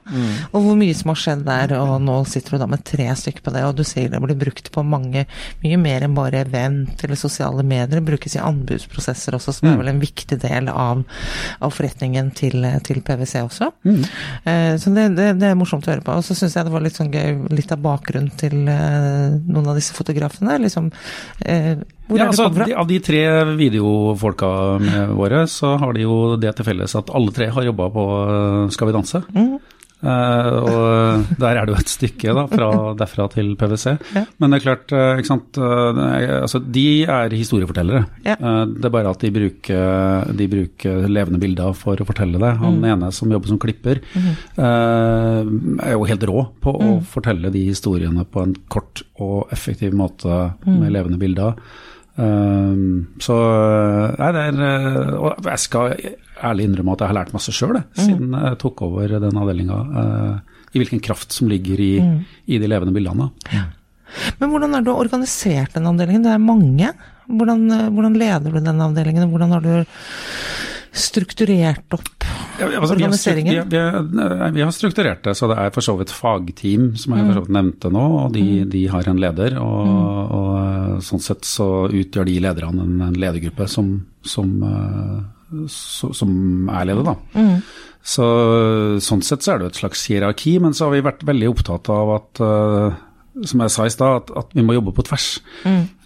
Og 0.51 0.61
hvor 0.61 0.75
mye 0.77 0.93
som 0.93 1.09
har 1.09 1.17
skjedd 1.17 1.41
der, 1.47 1.73
og 1.79 1.95
nå 2.05 2.19
sitter 2.29 2.53
du 2.55 2.61
da 2.61 2.67
med 2.69 2.83
tre 2.85 3.07
stykker 3.17 3.41
på 3.41 3.53
det, 3.55 3.63
og 3.65 3.73
du 3.79 3.81
sier 3.87 4.11
det 4.13 4.21
blir 4.21 4.37
brukt 4.37 4.69
på 4.75 4.83
mange, 4.85 5.25
mye 5.63 5.79
mer 5.81 6.05
enn 6.05 6.13
bare 6.17 6.43
event 6.45 7.01
eller 7.03 7.17
sosiale 7.17 7.65
medier. 7.65 7.97
Det 7.97 8.05
brukes 8.05 8.37
i 8.37 8.43
anbudsprosesser 8.43 9.39
også, 9.39 9.55
som 9.57 9.71
er 9.71 9.81
vel 9.81 9.91
en 9.95 10.03
viktig 10.03 10.37
del 10.45 10.69
av, 10.69 11.01
av 11.57 11.73
forretningen 11.73 12.29
til, 12.37 12.61
til 12.85 13.01
PwC 13.01 13.41
også. 13.41 13.71
Eh, 13.87 14.77
så 14.77 14.93
det, 14.93 15.09
det, 15.17 15.31
det 15.41 15.51
er 15.51 15.57
morsomt 15.57 15.89
å 15.89 15.95
høre 15.95 16.05
på. 16.05 16.19
Og 16.21 16.25
så 16.27 16.37
syns 16.37 16.53
jeg 16.59 16.69
det 16.69 16.75
var 16.77 16.85
litt 16.85 17.01
sånn 17.01 17.09
gøy, 17.13 17.47
litt 17.57 17.73
av 17.73 17.81
bakgrunnen 17.81 18.29
til 18.37 18.61
eh, 18.69 19.37
noen 19.41 19.73
av 19.73 19.81
disse 19.81 19.97
fotografene. 19.97 20.61
liksom 20.61 20.93
eh, 21.41 21.81
hvor 22.07 22.17
Ja, 22.19 22.27
altså, 22.31 22.49
de, 22.55 22.73
av 22.73 22.87
de 22.87 22.99
tre 23.03 23.23
videofolka 23.59 24.51
våre, 25.17 25.45
så 25.51 25.77
har 25.81 25.93
de 25.93 26.05
jo 26.07 26.35
det 26.39 26.55
til 26.57 26.65
felles 26.65 26.95
at 26.95 27.09
alle 27.13 27.31
tre 27.35 27.49
har 27.53 27.63
jobba 27.67 27.89
på 27.93 28.05
eh, 28.27 28.69
Skal 28.71 28.87
vi 28.91 28.95
danse. 28.99 29.23
Mm. 29.35 29.57
Uh, 29.97 30.47
og 30.61 31.37
der 31.41 31.57
er 31.57 31.65
det 31.65 31.71
jo 31.73 31.79
et 31.81 31.89
stykke 31.89 32.33
da, 32.37 32.43
fra 32.51 32.67
derfra 32.99 33.25
til 33.33 33.55
PwC. 33.57 33.95
Ja. 34.13 34.21
Men 34.37 34.53
det 34.53 34.59
er 34.59 34.63
klart, 34.67 34.91
eh, 34.93 35.17
ikke 35.17 35.31
sant, 35.31 35.57
eh, 35.57 36.01
altså, 36.43 36.61
de 36.61 36.83
er 37.09 37.33
historiefortellere. 37.33 38.03
Ja. 38.27 38.35
Eh, 38.37 38.59
det 38.75 38.85
er 38.85 38.93
bare 38.93 39.09
at 39.15 39.25
de 39.25 39.31
bruker, 39.33 40.29
de 40.37 40.47
bruker 40.53 41.07
levende 41.09 41.41
bilder 41.41 41.73
for 41.73 41.97
å 41.97 42.05
fortelle 42.05 42.37
det. 42.37 42.53
Mm. 42.59 42.61
Han 42.67 42.85
ene 42.93 43.09
som 43.17 43.33
jobber 43.33 43.49
som 43.49 43.57
klipper, 43.63 44.03
eh, 44.13 45.41
er 45.89 45.97
jo 45.97 46.05
helt 46.13 46.27
rå 46.29 46.45
på 46.61 46.77
å 46.77 46.87
Mm. 46.87 47.01
fortelle 47.17 47.51
de 47.51 47.65
historiene 47.71 48.23
på 48.29 48.43
en 48.45 48.53
kort 48.69 49.01
og 49.19 49.49
effektiv 49.51 49.93
måte 49.97 50.53
Mm. 50.61 50.79
med 50.79 50.93
levende 50.93 51.17
bilder. 51.19 51.55
Um, 52.17 53.13
så 53.21 53.35
nei, 54.17 54.29
det 54.33 54.43
er 54.47 54.55
eh, 54.65 55.09
Og 55.21 55.45
jeg 55.45 55.61
skal 55.61 55.91
ærlig 56.49 56.65
innrømme 56.65 56.95
at 56.95 57.03
jeg 57.03 57.11
har 57.11 57.17
lært 57.19 57.35
masse 57.35 57.53
sjøl, 57.53 57.77
siden 57.93 58.33
jeg 58.33 58.57
tok 58.61 58.81
over 58.87 59.19
den 59.21 59.37
avdelinga. 59.37 59.77
I 60.73 60.81
hvilken 60.81 61.01
kraft 61.01 61.33
som 61.33 61.49
ligger 61.49 61.79
i, 61.81 61.91
i 62.49 62.59
de 62.61 62.69
levende 62.69 62.93
bildene. 62.93 63.29
Men 64.39 64.51
hvordan 64.51 64.75
har 64.77 64.85
du 64.85 64.91
organisert 64.93 65.75
den 65.77 65.87
avdelingen? 65.89 66.25
Det 66.25 66.33
er 66.33 66.43
mange. 66.43 66.91
Hvordan, 67.27 67.63
eh, 67.71 67.89
hvordan 67.93 68.17
leder 68.17 68.53
du 68.53 68.59
den 68.59 68.81
avdelingen? 68.81 69.29
Hvordan 69.31 69.55
har 69.55 69.65
du 69.65 69.85
strukturert 70.97 71.93
opp 71.93 72.16
Ja, 72.57 72.67
altså, 72.81 72.95
vi, 72.97 73.03
har 73.05 73.11
vi, 73.69 73.77
har- 73.77 74.51
vi, 74.55 74.61
har- 74.65 74.71
strukturert 74.73 75.23
det, 75.27 75.35
så 75.37 75.47
det 75.51 75.57
er 75.61 75.69
for 75.75 75.85
så 75.85 75.93
vidt 75.99 76.09
fagteam, 76.13 76.95
som 76.97 77.13
jeg 77.13 77.25
for 77.27 77.33
så 77.37 77.43
vidt 77.45 77.53
nevnte 77.57 77.91
nå. 77.93 78.05
og 78.25 78.33
De, 78.33 78.43
de 78.65 78.83
har 78.91 79.07
en 79.11 79.19
leder, 79.21 79.57
og, 79.61 80.31
og 80.39 81.01
sånn 81.05 81.21
sett 81.21 81.45
så 81.45 81.67
utgjør 81.89 82.25
de 82.25 82.39
lederne 82.47 82.81
en, 82.87 83.01
en 83.09 83.13
ledergruppe 83.21 83.67
som, 83.69 83.91
som, 84.25 84.55
eh, 84.63 85.67
så, 85.69 86.09
som 86.17 86.69
er 86.69 86.85
leder, 86.89 87.03
da. 87.11 87.15
Så 88.07 88.23
Sånn 89.03 89.21
sett 89.25 89.43
så 89.43 89.53
er 89.53 89.59
det 89.59 89.67
jo 89.67 89.73
et 89.73 89.81
slags 89.81 90.05
hierarki, 90.07 90.57
men 90.63 90.73
så 90.73 90.87
har 90.87 90.93
vi 90.95 91.01
vært 91.05 91.25
veldig 91.27 91.49
opptatt 91.51 91.89
av 91.91 92.13
at 92.17 92.39
eh, 92.41 93.03
som 93.45 93.61
jeg 93.61 93.69
sa 93.73 93.85
i 93.85 93.91
stad, 93.93 94.21
at, 94.23 94.31
at 94.45 94.55
vi 94.57 94.63
må 94.65 94.73
jobbe 94.77 94.93
på 94.97 95.03
tvers. 95.05 95.27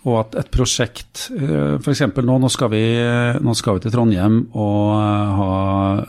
Og 0.10 0.15
at 0.17 0.38
et 0.41 0.50
prosjekt 0.50 1.27
F.eks. 1.29 2.01
nå, 2.25 2.38
nå 2.41 2.50
skal, 2.50 2.72
vi, 2.74 2.81
nå 3.43 3.53
skal 3.58 3.77
vi 3.77 3.84
til 3.84 3.93
Trondheim 3.93 4.39
og 4.58 4.96
eh, 4.98 5.34
ha 5.38 5.50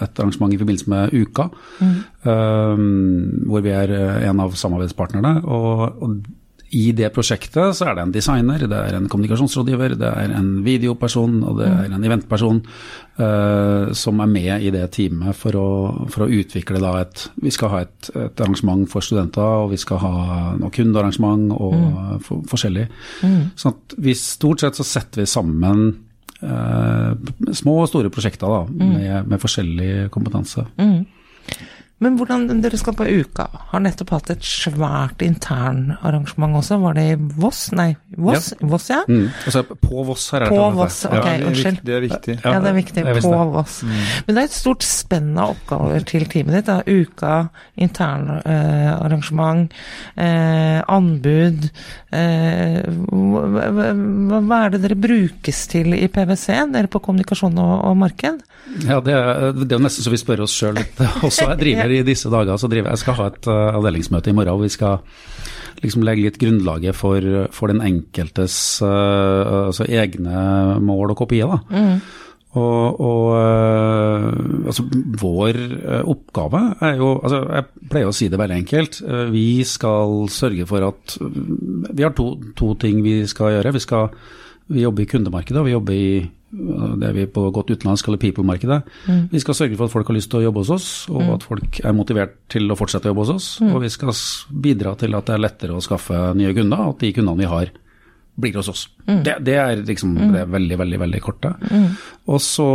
et 0.06 0.22
arrangement 0.22 0.54
i 0.54 0.60
forbindelse 0.60 0.92
med 0.92 1.12
Uka. 1.12 1.50
eh, 2.24 2.84
hvor 3.50 3.66
vi 3.66 3.74
er 3.76 3.92
eh, 3.92 4.22
en 4.30 4.40
av 4.40 4.56
samarbeidspartnerne. 4.56 5.42
Og, 5.44 5.84
og 6.00 6.16
i 6.72 6.86
det 6.96 7.10
prosjektet 7.12 7.76
så 7.76 7.86
er 7.88 7.96
det 7.96 8.04
en 8.06 8.12
designer, 8.14 8.62
det 8.64 8.78
er 8.78 8.96
en 8.96 9.08
kommunikasjonsrådgiver, 9.12 9.94
det 10.00 10.08
er 10.08 10.32
en 10.38 10.50
videoperson 10.64 11.34
og 11.44 11.58
det 11.60 11.66
er 11.68 11.92
en 11.92 12.06
eventperson 12.08 12.62
uh, 13.20 13.90
som 13.96 14.22
er 14.24 14.30
med 14.30 14.64
i 14.64 14.70
det 14.72 14.86
teamet 14.96 15.36
for 15.36 15.58
å, 15.60 15.66
for 16.12 16.24
å 16.24 16.30
utvikle 16.32 16.80
da 16.80 16.94
et 17.02 17.26
Vi 17.42 17.52
skal 17.52 17.72
ha 17.74 17.82
et, 17.84 18.08
et 18.16 18.40
arrangement 18.40 18.86
for 18.88 19.04
studenter, 19.04 19.66
og 19.66 19.74
vi 19.74 19.80
skal 19.80 20.00
ha 20.00 20.14
noe 20.60 20.72
kundearrangement 20.72 21.52
og 21.58 21.76
for, 22.24 22.40
forskjellig. 22.54 22.86
Sånn 23.58 23.76
at 23.76 23.98
vi 24.00 24.16
stort 24.16 24.64
sett 24.64 24.78
så 24.78 24.86
setter 24.86 25.22
vi 25.22 25.28
sammen 25.28 25.84
uh, 26.40 27.12
små 27.52 27.82
og 27.82 27.90
store 27.92 28.12
prosjekter 28.14 28.48
da, 28.48 28.64
med, 28.72 29.28
med 29.28 29.44
forskjellig 29.44 30.08
kompetanse. 30.14 30.64
Men 32.02 32.16
hvordan 32.18 32.48
dere 32.62 32.78
skal 32.80 32.96
på 32.98 33.06
Uka? 33.06 33.46
Har 33.70 33.82
nettopp 33.84 34.10
hatt 34.16 34.32
et 34.34 34.46
svært 34.46 35.22
internarrangement 35.22 36.58
også. 36.58 36.78
Var 36.82 36.96
det 36.98 37.04
i 37.12 37.16
Voss? 37.38 37.60
Nei, 37.78 37.92
Voss? 38.18 38.52
Voss, 38.60 38.88
ja. 38.90 39.02
Mm. 39.08 39.28
Altså, 39.46 39.62
på 39.70 40.04
Voss 40.08 40.26
her 40.34 40.46
er 40.46 40.52
På 40.52 40.58
det 40.58 40.64
På 40.64 40.80
Voss, 40.80 40.98
ok, 41.06 41.14
Ja, 41.14 41.36
unnskyld. 41.48 41.80
Det 41.86 41.96
er 41.96 42.04
viktig. 42.04 42.36
Ja, 42.42 42.56
det 42.64 42.72
er 42.72 42.78
viktig. 42.78 43.06
På 43.22 43.34
Voss. 43.54 43.78
Mm. 43.86 43.94
Men 44.26 44.34
det 44.34 44.42
er 44.42 44.50
et 44.50 44.56
stort 44.56 44.86
spenn 44.86 45.32
av 45.38 45.54
oppgaver 45.54 46.06
til 46.10 46.26
teamet 46.32 46.58
ditt. 46.58 46.70
Da. 46.72 46.80
Uka, 46.82 47.34
internarrangement, 47.86 49.78
eh, 50.16 50.80
anbud. 50.82 51.68
Eh, 52.12 52.80
hva, 53.12 53.92
hva, 54.42 54.62
er 54.64 54.74
det 54.74 54.82
dere 54.86 54.98
brukes 54.98 55.66
til 55.70 55.94
i 55.96 56.08
PwC, 56.12 56.48
dere 56.74 56.90
på 56.90 57.02
kommunikasjon 57.04 57.56
og, 57.62 57.76
og 57.90 58.00
marked? 58.02 58.42
Ja, 58.86 59.00
det 59.04 59.12
er, 59.12 59.52
det 59.56 59.74
er 59.74 59.82
nesten 59.82 60.04
så 60.04 60.12
vi 60.12 60.20
spør 60.20 60.44
oss 60.46 60.54
sjøl 60.56 60.76
litt 60.78 61.00
også. 61.26 61.48
Jeg 61.52 61.60
i 62.00 62.06
disse 62.06 62.30
dager, 62.32 62.56
så 62.58 62.70
driver, 62.70 62.92
jeg 62.92 63.02
skal 63.02 63.18
ha 63.18 63.28
et 63.32 63.50
uh, 63.50 63.76
avdelingsmøte 63.76 64.32
i 64.32 64.36
morgen 64.36 64.56
og 64.56 64.64
vi 64.64 64.72
skal 64.72 65.02
liksom 65.82 66.04
legge 66.06 66.26
litt 66.26 66.40
grunnlaget 66.40 66.96
for, 66.96 67.26
for 67.54 67.72
den 67.72 67.82
enkeltes 67.84 68.56
uh, 68.84 69.68
altså 69.68 69.88
egne 69.88 70.80
mål 70.84 71.14
og 71.14 71.22
kopier. 71.24 71.50
da. 71.50 71.98
Og, 72.52 73.00
og 73.00 73.28
øh, 73.40 74.66
altså, 74.68 74.82
vår 75.22 75.56
oppgave 76.04 76.60
er 76.84 76.98
jo 77.00 77.14
altså, 77.24 77.38
Jeg 77.48 77.88
pleier 77.88 78.10
å 78.10 78.12
si 78.12 78.28
det 78.28 78.36
veldig 78.36 78.58
enkelt. 78.60 78.98
Vi 79.32 79.46
skal 79.64 80.28
sørge 80.28 80.66
for 80.68 80.84
at 80.90 81.16
Vi 81.22 82.04
har 82.04 82.12
to, 82.12 82.34
to 82.52 82.74
ting 82.76 83.00
vi 83.00 83.22
skal 83.24 83.54
gjøre. 83.54 83.72
Vi, 83.72 83.80
skal, 83.80 84.12
vi 84.68 84.84
jobber 84.84 85.06
i 85.06 85.08
kundemarkedet, 85.14 85.62
og 85.62 85.70
vi 85.70 85.72
jobber 85.72 85.96
i 85.96 86.12
øh, 86.52 86.94
det 87.00 87.10
vi 87.16 87.26
på 87.26 87.46
godt 87.54 87.70
utenlandsk 87.74 88.04
kaller 88.08 88.18
people-markedet. 88.22 88.80
Vi 89.32 89.40
skal 89.40 89.54
sørge 89.54 89.76
for 89.76 89.84
at 89.88 89.94
folk 89.94 90.06
har 90.08 90.14
lyst 90.16 90.30
til 90.30 90.40
å 90.40 90.46
jobbe 90.48 90.62
hos 90.64 90.70
oss, 90.70 90.88
og 91.10 91.22
at 91.34 91.42
folk 91.48 91.80
er 91.84 91.92
motivert 91.96 92.34
til 92.52 92.70
å 92.70 92.76
fortsette 92.78 93.08
å 93.08 93.12
jobbe 93.12 93.24
hos 93.26 93.34
oss. 93.36 93.48
Og 93.66 93.80
vi 93.82 93.88
skal 93.92 94.12
bidra 94.64 94.94
til 95.00 95.14
at 95.18 95.26
det 95.30 95.34
er 95.38 95.44
lettere 95.46 95.76
å 95.78 95.84
skaffe 95.84 96.18
nye 96.38 96.52
kunder, 96.56 96.84
og 96.86 96.96
at 96.96 97.00
de 97.06 97.12
kundene 97.16 97.38
vi 97.42 97.50
har, 97.50 97.72
blir 98.42 98.54
hos 98.56 98.68
oss. 98.72 98.86
Det, 99.04 99.34
det 99.44 99.56
er 99.60 99.82
liksom 99.84 100.14
det 100.32 100.40
er 100.40 100.46
veldig, 100.48 100.78
veldig 100.80 100.98
veldig 101.02 101.18
korte. 101.20 101.50
Og 102.32 102.40
så 102.40 102.68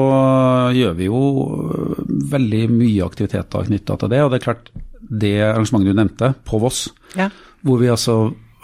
gjør 0.78 0.94
vi 1.00 1.08
jo 1.08 1.22
øh, 1.48 2.04
veldig 2.34 2.64
mye 2.76 3.06
aktiviteter 3.08 3.66
knytta 3.70 3.98
til 4.04 4.12
det. 4.14 4.20
Og 4.26 4.30
det 4.34 4.38
er 4.42 4.46
klart, 4.46 4.70
det 5.02 5.32
arrangementet 5.48 5.94
du 5.96 5.98
nevnte, 6.02 6.34
på 6.46 6.60
Voss, 6.62 6.88
Ja. 7.18 7.30
hvor 7.66 7.80
vi 7.82 7.88
altså 7.90 8.18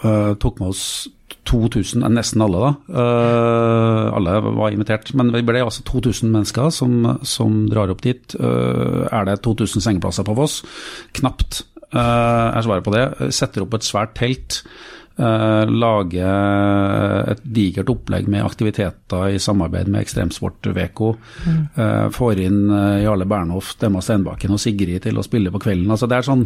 uh, 0.04 0.34
tok 0.38 0.60
med 0.60 0.68
oss 0.70 1.08
2000, 1.48 2.02
eh, 2.04 2.12
nesten 2.12 2.42
alle 2.44 2.62
da, 2.62 2.72
uh, 2.96 4.16
alle 4.16 4.38
var 4.44 4.74
invitert, 4.74 5.12
men 5.16 5.32
vi 5.34 5.44
ble 5.46 5.62
altså 5.64 5.84
2000 5.88 6.32
mennesker 6.32 6.72
som, 6.74 7.18
som 7.26 7.64
drar 7.70 7.92
opp 7.92 8.02
dit. 8.04 8.36
Uh, 8.38 9.06
er 9.10 9.28
det 9.28 9.40
2000 9.44 9.84
sengeplasser 9.84 10.26
på 10.26 10.36
Voss? 10.38 10.62
Knapt 11.16 11.62
uh, 11.94 12.50
er 12.50 12.64
svaret 12.66 12.86
på 12.86 12.94
det. 12.94 13.06
Setter 13.34 13.66
opp 13.66 13.78
et 13.78 13.86
svært 13.86 14.16
telt. 14.18 14.64
Lage 15.14 16.30
et 17.30 17.42
digert 17.46 17.92
opplegg 17.92 18.26
med 18.26 18.42
aktiviteter 18.42 19.28
i 19.30 19.38
samarbeid 19.38 19.86
med 19.86 20.02
Ekstremsport-Veko. 20.02 21.10
Eh, 21.46 22.08
får 22.10 22.40
inn 22.42 22.64
Jarle 23.04 23.28
Bernhoft, 23.30 23.78
Emma 23.86 24.02
Steinbakken 24.02 24.56
og 24.56 24.58
Sigrid 24.58 25.04
til 25.06 25.20
å 25.20 25.22
spille 25.22 25.54
på 25.54 25.62
kvelden. 25.62 25.92
Altså, 25.94 26.10
det, 26.10 26.18
er 26.18 26.26
sånn, 26.26 26.42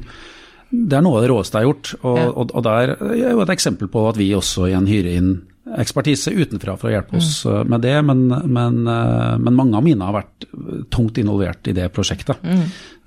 det 0.71 0.99
er 0.99 1.05
noe 1.05 1.19
av 1.19 1.25
det 1.25 1.31
råeste 1.33 1.61
jeg 1.61 1.65
har 1.65 1.71
gjort. 1.71 1.93
Og, 2.03 2.19
Ja. 2.19 2.27
og, 2.29 2.51
og 2.53 2.67
der 2.67 2.93
er 2.97 3.31
jo 3.33 3.45
et 3.45 3.55
eksempel 3.55 3.89
på 3.93 4.05
at 4.09 4.19
vi 4.21 4.33
også 4.37 4.69
igjen 4.69 4.91
hyrer 4.91 5.17
inn 5.21 5.33
ekspertise 5.79 6.33
utenfra 6.33 6.79
for 6.81 6.89
å 6.89 6.95
hjelpe 6.95 7.19
oss 7.19 7.43
mm. 7.45 7.73
med 7.73 7.83
det. 7.85 7.97
Men, 8.05 8.29
men, 8.29 8.79
uh, 8.89 9.37
men 9.41 9.57
mange 9.57 9.77
av 9.77 9.85
mine 9.85 10.05
har 10.05 10.17
vært 10.17 10.47
tungt 10.93 11.21
involvert 11.21 11.69
i 11.69 11.77
det 11.77 11.91
prosjektet. 11.93 12.41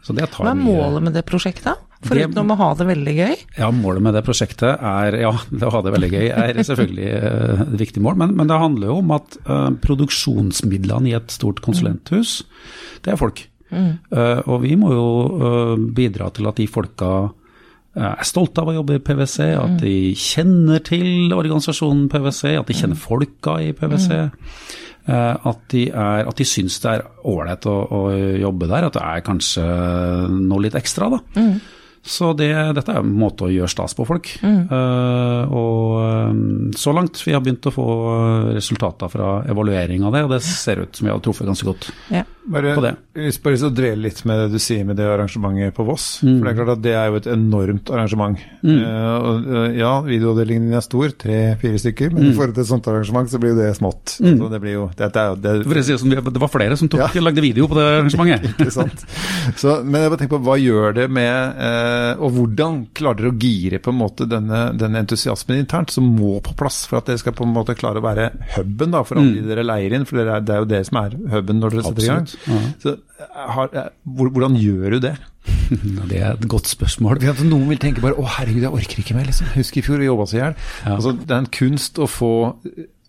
Så 0.01 0.13
det 0.17 0.27
Hva 0.33 0.49
er 0.49 0.57
målet 0.57 1.05
med 1.05 1.13
det 1.17 1.21
prosjektet? 1.29 1.87
Foruten 2.01 2.49
å 2.49 2.57
ha 2.57 2.71
det 2.73 2.87
veldig 2.89 3.13
gøy? 3.13 3.33
ja, 3.59 3.67
målet 3.69 4.01
med 4.01 4.15
det 4.17 4.23
prosjektet 4.25 4.81
er 4.81 5.17
Ja, 5.21 5.35
det 5.53 5.67
å 5.67 5.73
ha 5.75 5.83
det 5.85 5.93
veldig 5.93 6.09
gøy 6.09 6.31
er 6.33 6.61
selvfølgelig 6.65 7.11
eh, 7.13 7.61
et 7.67 7.75
viktig 7.83 8.01
mål, 8.01 8.17
men, 8.17 8.33
men 8.39 8.49
det 8.49 8.57
handler 8.57 8.89
jo 8.89 8.95
om 9.03 9.13
at 9.13 9.37
uh, 9.45 9.69
produksjonsmidlene 9.83 11.11
i 11.11 11.15
et 11.19 11.33
stort 11.33 11.61
konsulenthus, 11.61 12.39
det 13.05 13.13
er 13.13 13.21
folk. 13.21 13.43
Eh, 13.71 14.39
og 14.51 14.63
vi 14.65 14.75
må 14.79 14.91
jo 14.91 15.05
uh, 15.39 15.75
bidra 15.95 16.29
til 16.35 16.49
at 16.49 16.59
de 16.59 16.67
folka 16.67 17.11
eh, 17.23 17.29
er 17.95 18.23
stolte 18.23 18.61
av 18.63 18.69
å 18.71 18.75
jobbe 18.77 18.95
i 18.95 19.03
PwC, 19.03 19.49
at 19.59 19.73
de 19.81 19.95
kjenner 20.15 20.79
til 20.87 21.33
organisasjonen 21.35 22.05
PwC, 22.11 22.53
at 22.59 22.67
de 22.71 22.77
kjenner 22.77 22.95
folka 22.99 23.57
i 23.59 23.73
PwC. 23.75 24.11
eh, 25.07 25.35
At 25.43 25.59
de, 25.73 25.87
er, 25.89 26.27
at 26.29 26.37
de 26.37 26.45
syns 26.47 26.79
det 26.79 26.91
er 26.93 27.03
ålreit 27.25 27.65
å, 27.67 27.75
å 27.91 28.01
jobbe 28.15 28.67
der, 28.71 28.85
at 28.87 28.93
det 28.95 29.01
er 29.03 29.21
kanskje 29.27 29.65
noe 30.29 30.61
litt 30.63 30.75
ekstra. 30.79 31.09
da. 31.09 31.19
Så 32.01 32.31
det, 32.33 32.47
dette 32.73 32.89
er 32.95 33.03
en 33.03 33.11
måte 33.13 33.45
å 33.45 33.51
gjøre 33.53 33.69
stas 33.69 33.93
på 33.93 34.07
folk. 34.09 34.29
Eh, 34.41 35.51
og 35.53 35.99
eh, 36.01 36.31
så 36.79 36.93
langt 36.97 37.19
vi 37.27 37.33
har 37.35 37.43
begynt 37.45 37.67
å 37.69 37.73
få 37.75 37.85
resultater 38.55 39.11
fra 39.13 39.43
evaluering 39.51 40.01
av 40.07 40.15
det, 40.15 40.23
og 40.25 40.31
det 40.33 40.39
ser 40.45 40.81
ut 40.81 40.95
som 40.97 41.05
vi 41.05 41.11
har 41.13 41.21
truffet 41.21 41.45
ganske 41.51 41.67
godt. 41.67 41.91
Ja. 42.09 42.23
Bare, 42.41 42.71
på 42.73 42.81
det. 42.81 42.91
Jeg 43.21 43.35
bare 43.43 43.57
så 43.61 43.69
dvele 43.69 44.01
litt 44.07 44.23
med 44.25 44.39
det 44.41 44.47
du 44.55 44.59
sier 44.63 44.85
med 44.87 44.97
det 44.97 45.05
arrangementet 45.05 45.75
på 45.77 45.83
Voss. 45.85 46.05
Mm. 46.25 46.39
For 46.39 46.47
Det 46.47 46.51
er 46.51 46.57
klart 46.57 46.71
at 46.73 46.81
det 46.81 46.93
er 46.97 47.09
jo 47.11 47.19
et 47.19 47.27
enormt 47.29 47.91
arrangement. 47.93 48.39
Eh, 48.65 49.17
og, 49.21 49.45
uh, 49.45 49.67
ja, 49.77 49.91
videoavdelingen 50.05 50.69
din 50.71 50.77
er 50.79 50.85
stor, 50.85 51.13
tre-fire 51.21 51.77
stykker, 51.81 52.09
men 52.15 52.23
Mm. 52.23 52.29
i 52.31 52.33
forhold 52.37 52.55
til 52.55 52.63
et 52.63 52.71
sånt 52.71 52.87
arrangement 52.89 53.29
så 53.29 53.39
blir 53.41 53.53
jo 53.53 53.59
det 53.61 53.75
smått. 53.77 54.15
Altså, 54.21 54.49
det 54.51 54.61
blir 54.63 54.73
jo, 54.73 54.87
det, 54.97 55.11
det, 55.13 55.25
det 55.43 55.85
sånn, 55.85 56.15
det 56.33 56.41
var 56.41 56.51
flere 56.53 56.77
som 56.77 56.89
tok, 56.89 57.03
Ja. 57.03 57.21
lagde 57.27 57.41
video 57.45 57.67
på 57.69 57.77
det 57.77 57.85
arrangementet. 57.85 58.49
Ikke 58.57 58.71
sant? 58.73 59.05
Så, 59.57 59.77
men 59.85 60.01
jeg 60.01 60.09
bare 60.13 60.21
tenker 60.23 60.37
på 60.39 60.45
hva 60.49 60.57
gjør 60.61 60.93
det 60.97 61.07
med 61.11 61.57
uh, 61.61 62.21
Og 62.23 62.33
hvordan 62.35 62.81
klarer 62.97 63.21
dere 63.21 63.31
å 63.33 63.37
gire 63.41 63.79
på 63.81 63.91
en 63.93 63.99
måte 64.01 64.25
denne, 64.29 64.71
denne 64.77 65.01
entusiasmen 65.03 65.59
internt, 65.61 65.91
som 65.93 66.05
må 66.09 66.39
på 66.41 66.55
plass 66.57 66.83
for 66.89 66.97
at 67.01 67.09
dere 67.09 67.21
skal 67.21 67.33
på 67.37 67.45
en 67.45 67.53
måte 67.53 67.75
klare 67.77 68.01
å 68.01 68.05
være 68.05 68.31
huben 68.57 68.91
da, 68.95 69.03
for 69.05 69.21
alle 69.21 69.41
de 69.41 69.47
dere 69.51 69.65
leier 69.65 69.93
inn? 69.97 70.05
For 70.09 70.17
det 70.21 70.49
er 70.49 70.63
jo 70.63 70.69
det 70.69 70.83
som 70.89 71.01
er 71.03 71.15
huben 71.35 71.61
når 71.61 71.75
dere 71.77 71.85
setter 71.89 72.03
i 72.05 72.11
gang. 72.11 72.30
Absolutt, 72.31 72.47
ja. 72.47 72.71
Så 72.83 72.93
eh, 73.19 73.51
har, 73.57 73.69
eh, 73.73 73.89
hvordan 74.05 74.55
gjør 74.59 74.95
du 74.97 74.99
det? 75.07 75.15
Det 76.11 76.19
er 76.21 76.33
et 76.35 76.47
godt 76.51 76.67
spørsmål. 76.69 77.21
Noen 77.47 77.67
vil 77.69 77.79
tenke 77.81 78.01
bare 78.03 78.13
'Å, 78.19 78.25
herregud, 78.37 78.61
jeg 78.61 78.71
orker 78.71 78.99
ikke 79.03 79.15
mer'. 79.17 79.25
liksom. 79.31 79.47
Husk 79.55 79.77
i 79.77 79.81
fjor 79.85 79.97
vi 80.01 80.05
jobba 80.09 80.25
så 80.29 80.37
i 80.37 80.41
hjel. 80.41 80.55
Ja. 80.85 80.95
Altså, 80.95 81.13
det 81.17 81.31
er 81.31 81.37
en 81.45 81.53
kunst 81.55 81.97
å 81.97 82.07
få 82.07 82.33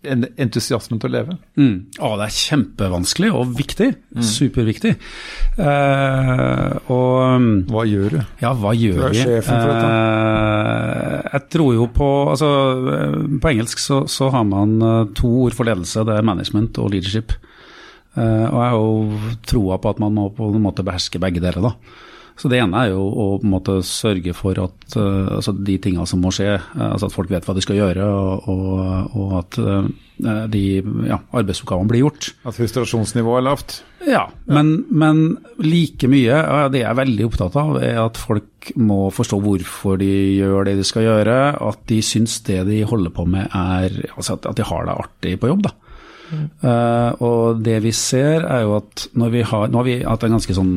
en 0.03 0.25
entusiasmen 0.35 0.99
til 0.99 1.07
å 1.07 1.13
leve. 1.13 1.37
Mm. 1.55 1.75
Å, 2.03 2.09
det 2.19 2.25
er 2.25 2.33
kjempevanskelig 2.35 3.29
og 3.39 3.53
viktig. 3.55 3.87
Superviktig. 4.19 4.97
Uh, 5.55 6.75
og 6.91 7.39
mm, 7.39 7.53
Hva 7.71 7.85
gjør 7.87 8.17
du? 8.17 8.19
ja, 8.41 8.51
hva 8.57 8.73
gjør 8.75 8.97
Du 8.99 9.05
er 9.05 9.13
vi? 9.15 9.23
sjefen 9.23 9.61
for 9.63 9.73
Eh, 9.83 11.21
jeg 11.33 11.45
tror 11.53 11.73
jo 11.77 11.87
på 11.93 12.09
Altså, 12.33 12.49
eh, 12.97 13.17
på 13.41 13.51
engelsk 13.53 13.79
så, 13.79 14.01
så 14.09 14.29
har 14.33 14.43
man 14.47 14.75
eh, 14.81 15.05
to 15.17 15.29
ord 15.45 15.55
for 15.55 15.67
ledelse. 15.69 16.03
Det 16.07 16.17
er 16.17 16.25
management 16.25 16.77
og 16.83 16.91
leadership. 16.93 17.33
Eh, 18.13 18.47
og 18.47 18.57
jeg 18.59 18.71
har 18.71 18.77
jo 18.77 19.37
troa 19.49 19.79
på 19.81 19.93
at 19.93 20.01
man 20.03 20.17
må 20.17 20.27
på 20.35 20.51
en 20.51 20.63
måte 20.63 20.85
beherske 20.85 21.21
begge 21.21 21.41
deler, 21.43 21.71
da. 21.71 21.75
Så 22.33 22.49
Det 22.49 22.57
ene 22.57 22.79
er 22.81 22.95
jo 22.95 23.01
å 23.05 23.25
på 23.37 23.45
en 23.45 23.51
måte 23.51 23.75
sørge 23.85 24.33
for 24.33 24.57
at 24.57 24.95
eh, 24.97 25.35
altså 25.37 25.53
de 25.53 25.75
tingene 25.77 26.07
som 26.09 26.21
må 26.21 26.31
skje, 26.33 26.55
eh, 26.57 26.87
altså 26.87 27.09
at 27.09 27.13
folk 27.13 27.29
vet 27.29 27.45
hva 27.45 27.53
de 27.53 27.61
skal 27.65 27.77
gjøre, 27.77 28.07
og, 28.09 28.49
og, 28.49 29.19
og 29.21 29.35
at 29.41 29.59
de 30.53 30.63
ja, 31.09 31.17
arbeidsoppgavene 31.33 31.89
blir 31.89 32.03
gjort. 32.03 32.29
At 32.45 32.57
frustrasjonsnivået 32.57 33.41
er 33.41 33.45
lavt? 33.47 33.75
Ja, 34.05 34.23
men, 34.45 34.71
men 34.93 35.21
like 35.61 36.09
mye, 36.09 36.37
det 36.73 36.83
jeg 36.83 36.89
er 36.89 36.99
veldig 37.01 37.27
opptatt 37.29 37.57
av, 37.59 37.77
er 37.81 38.01
at 38.01 38.19
folk 38.21 38.73
må 38.77 39.07
forstå 39.13 39.39
hvorfor 39.43 39.97
de 40.01 40.11
gjør 40.39 40.69
det 40.69 40.77
de 40.79 40.85
skal 40.87 41.07
gjøre, 41.07 41.37
at 41.57 41.85
de 41.89 42.01
syns 42.05 42.39
det 42.47 42.61
de 42.69 42.83
holder 42.87 43.13
på 43.13 43.25
med 43.29 43.49
er 43.49 44.03
altså 44.13 44.37
at, 44.37 44.49
at 44.53 44.57
de 44.57 44.69
har 44.69 44.89
det 44.89 44.99
artig 45.05 45.37
på 45.41 45.49
jobb. 45.53 45.65
da. 45.69 45.73
Eh, 46.33 47.23
og 47.23 47.63
det 47.65 47.79
vi 47.85 47.93
ser 47.95 48.45
er 48.47 48.65
jo 48.65 48.77
at 48.79 49.07
når 49.17 49.33
vi 49.33 49.45
har, 49.47 49.71
nå 49.71 49.81
har 49.81 49.87
vi 49.87 50.01
hatt 50.03 50.25
en 50.27 50.37
ganske 50.37 50.57
sånn 50.57 50.75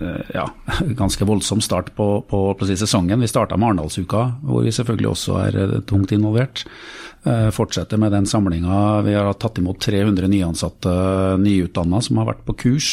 uh, 0.00 0.20
ja, 0.34 0.46
ganske 1.02 1.24
voldsom 1.24 1.60
start 1.60 1.94
på, 1.96 2.08
på, 2.28 2.42
på 2.54 2.66
sesongen. 2.66 3.20
Vi 3.20 3.30
starta 3.30 3.56
med 3.56 3.72
Arendalsuka, 3.72 4.26
hvor 4.42 4.66
vi 4.66 4.74
selvfølgelig 4.74 5.12
også 5.12 5.38
er 5.46 5.60
eh, 5.64 5.78
tungt 5.88 6.12
involvert. 6.16 6.64
Uh, 7.26 7.50
fortsetter 7.52 8.00
med 8.00 8.14
den 8.14 8.28
samlinga. 8.28 9.00
Vi 9.06 9.16
har 9.16 9.32
tatt 9.36 9.60
imot 9.60 9.80
300 9.82 10.30
nyansatte 10.30 10.92
nyutdanna 11.40 12.00
som 12.04 12.20
har 12.20 12.30
vært 12.32 12.46
på 12.46 12.56
kurs. 12.66 12.92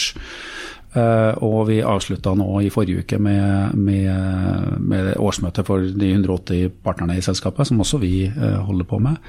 Uh, 0.98 1.36
og 1.44 1.68
vi 1.68 1.82
avslutta 1.86 2.32
nå 2.34 2.48
i 2.66 2.72
forrige 2.74 3.04
uke 3.04 3.20
med, 3.22 3.76
med, 3.76 4.80
med 4.82 5.10
årsmøtet 5.22 5.68
for 5.68 5.84
de 5.84 6.14
180 6.16 6.72
partnerne 6.82 7.20
i 7.20 7.24
selskapet, 7.26 7.70
som 7.70 7.84
også 7.84 8.00
vi 8.02 8.30
uh, 8.32 8.64
holder 8.66 8.88
på 8.90 9.02
med. 9.04 9.20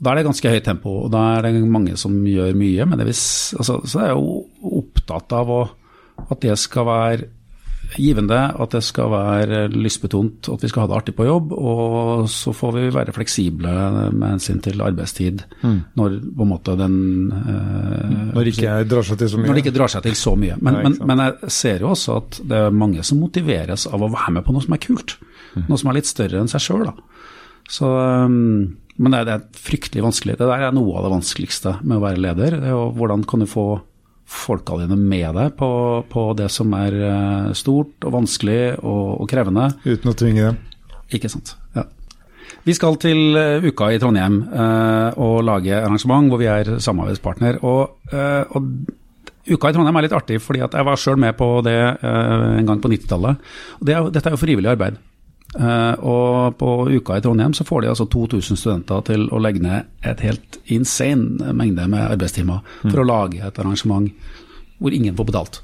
Da 0.00 0.10
er 0.10 0.20
det 0.20 0.26
ganske 0.26 0.50
høyt 0.50 0.66
tempo, 0.66 0.96
og 1.04 1.12
da 1.14 1.22
er 1.36 1.46
det 1.46 1.62
mange 1.70 1.94
som 2.00 2.16
gjør 2.26 2.56
mye. 2.58 2.88
Men 2.88 3.00
det 3.00 3.08
vis, 3.12 3.54
altså, 3.58 3.78
så 3.86 4.02
er 4.02 4.10
jeg 4.10 4.18
jo 4.18 4.74
opptatt 4.82 5.34
av 5.36 5.52
å, 5.54 5.62
at 6.24 6.42
det 6.42 6.56
skal 6.58 6.88
være 6.88 7.30
givende, 7.94 8.38
at 8.58 8.72
det 8.74 8.80
skal 8.84 9.10
være 9.12 9.58
lystbetont, 9.70 10.48
at 10.50 10.62
vi 10.64 10.70
skal 10.70 10.84
ha 10.84 10.88
det 10.90 10.96
artig 10.96 11.14
på 11.16 11.26
jobb. 11.28 11.52
Og 11.54 12.28
så 12.32 12.54
får 12.56 12.74
vi 12.76 12.84
være 12.94 13.14
fleksible 13.14 13.74
med 14.10 14.26
hensyn 14.34 14.62
til 14.64 14.82
arbeidstid 14.82 15.44
når 15.62 16.18
på 16.24 16.46
en 16.46 16.50
måte 16.50 16.76
den 16.80 16.98
eh, 17.30 18.34
Når 18.34 18.40
det 18.40 18.54
ikke 18.54 18.76
drar 18.90 19.06
seg 19.06 19.20
til 19.20 19.30
så 19.30 19.40
mye? 19.40 19.48
når 19.50 19.58
det 19.58 19.64
ikke 19.64 19.76
drar 19.78 19.94
seg 19.94 20.06
til 20.08 20.18
så 20.18 20.34
mye. 20.40 20.58
Men, 20.60 20.78
Nei, 20.78 20.84
men, 20.88 20.98
men 21.10 21.24
jeg 21.26 21.56
ser 21.60 21.84
jo 21.84 21.92
også 21.94 22.18
at 22.22 22.40
det 22.42 22.62
er 22.64 22.78
mange 22.84 23.06
som 23.06 23.20
motiveres 23.22 23.86
av 23.90 24.02
å 24.02 24.10
være 24.12 24.38
med 24.38 24.46
på 24.46 24.56
noe 24.56 24.64
som 24.64 24.76
er 24.76 24.84
kult. 24.84 25.18
Noe 25.68 25.78
som 25.78 25.92
er 25.92 26.00
litt 26.00 26.10
større 26.10 26.40
enn 26.40 26.50
seg 26.50 26.64
sjøl. 26.64 26.88
Så, 27.70 27.88
um, 27.88 28.74
men 28.96 29.14
det 29.14 29.20
er, 29.20 29.26
det 29.26 29.34
er 29.34 29.64
fryktelig 29.64 30.04
vanskelig. 30.04 30.36
Det 30.38 30.46
der 30.46 30.68
er 30.68 30.76
noe 30.76 30.94
av 30.98 31.06
det 31.06 31.14
vanskeligste 31.16 31.78
med 31.82 31.98
å 31.98 32.04
være 32.04 32.22
leder. 32.22 32.60
Det 32.60 32.70
er 32.70 32.76
jo 32.76 32.92
hvordan 32.94 33.24
kan 33.26 33.42
du 33.42 33.48
få 33.50 33.66
folka 34.24 34.78
dine 34.80 34.96
med 34.98 35.34
deg 35.36 35.56
på, 35.58 35.68
på 36.10 36.22
det 36.38 36.48
som 36.52 36.72
er 36.78 36.96
eh, 36.96 37.50
stort 37.56 38.06
og 38.06 38.14
vanskelig 38.14 38.60
og, 38.80 39.20
og 39.20 39.28
krevende. 39.30 39.68
Uten 39.84 40.10
å 40.10 40.16
tvinge 40.16 40.48
dem? 40.48 40.60
Ikke 41.14 41.30
sant. 41.32 41.54
Ja. 41.76 41.84
Vi 42.64 42.74
skal 42.76 42.96
til 43.02 43.36
eh, 43.36 43.66
uka 43.66 43.90
i 43.92 44.00
Trondheim 44.00 44.40
eh, 44.48 45.20
og 45.20 45.42
lage 45.44 45.76
arrangement 45.76 46.30
hvor 46.32 46.40
vi 46.40 46.48
er 46.50 46.76
samarbeidspartner. 46.82 47.60
Og, 47.66 47.98
eh, 48.14 48.56
og 48.56 49.50
uka 49.50 49.70
i 49.70 49.76
Trondheim 49.76 50.00
er 50.00 50.08
litt 50.08 50.16
artig, 50.16 50.40
fordi 50.42 50.64
at 50.64 50.76
jeg 50.78 50.88
var 50.88 51.00
sjøl 51.00 51.20
med 51.20 51.36
på 51.38 51.50
det 51.66 51.76
eh, 51.76 52.46
en 52.62 52.70
gang 52.70 52.80
på 52.80 52.92
90-tallet. 52.94 53.50
Det 53.84 53.98
dette 54.14 54.30
er 54.30 54.38
jo 54.38 54.40
frivillig 54.40 54.72
arbeid. 54.72 55.02
Eh, 55.54 55.94
og 56.02 56.56
på 56.58 56.70
uka 56.90 57.18
i 57.18 57.22
Trondheim 57.22 57.54
så 57.54 57.66
får 57.66 57.84
de 57.84 57.92
altså 57.92 58.08
2000 58.10 58.58
studenter 58.58 59.04
til 59.06 59.28
å 59.30 59.42
legge 59.42 59.62
ned 59.62 59.86
et 60.02 60.24
helt 60.26 60.58
insane 60.72 61.54
mengde 61.54 61.86
med 61.90 62.08
arbeidstimer 62.08 62.64
for 62.82 63.02
å 63.02 63.06
lage 63.06 63.44
et 63.44 63.62
arrangement 63.62 64.10
hvor 64.82 64.94
ingen 64.94 65.14
får 65.16 65.30
betalt. 65.30 65.62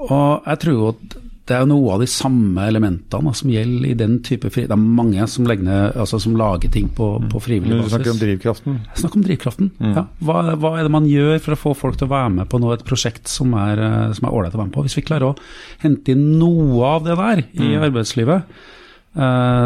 Og 0.00 0.46
jeg 0.46 0.62
tror 0.62 0.76
jo 0.76 0.92
at 0.92 1.20
det 1.50 1.56
er 1.58 1.66
noe 1.66 1.96
av 1.96 2.02
de 2.02 2.06
samme 2.06 2.62
elementene 2.70 3.32
som 3.34 3.50
gjelder 3.50 3.88
i 3.88 3.96
den 3.98 4.20
type 4.22 4.52
fri... 4.54 4.68
Det 4.70 4.76
er 4.76 4.78
mange 5.00 5.24
som, 5.32 5.48
legger 5.50 5.66
ned, 5.66 5.96
altså 5.98 6.20
som 6.22 6.36
lager 6.38 6.70
ting 6.70 6.86
på, 6.94 7.08
på 7.32 7.42
frivillig 7.42 7.80
basis. 7.80 7.88
du 7.88 7.94
snakker 7.96 8.12
om 8.12 8.20
drivkraften? 8.20 8.76
Jeg 8.86 9.00
snakker 9.02 9.18
om 9.18 9.24
drivkraften. 9.26 9.70
Ja. 9.82 10.04
Hva, 10.28 10.36
hva 10.62 10.72
er 10.78 10.86
det 10.86 10.92
man 10.94 11.08
gjør 11.10 11.40
for 11.42 11.56
å 11.56 11.60
få 11.64 11.72
folk 11.80 11.98
til 11.98 12.06
å 12.06 12.12
være 12.12 12.34
med 12.36 12.50
på 12.52 12.60
noe, 12.62 12.76
et 12.78 12.86
prosjekt 12.86 13.30
som 13.32 13.56
er 13.58 13.82
eh, 13.82 14.20
ålreit 14.30 14.54
å 14.54 14.60
være 14.60 14.68
med 14.68 14.76
på? 14.76 14.84
Hvis 14.86 15.00
vi 15.00 15.06
klarer 15.08 15.32
å 15.32 15.38
hente 15.82 16.14
inn 16.14 16.36
noe 16.38 16.92
av 16.92 17.08
det 17.08 17.18
der 17.18 17.42
i 17.50 17.72
arbeidslivet, 17.80 18.46
eh, 18.46 18.78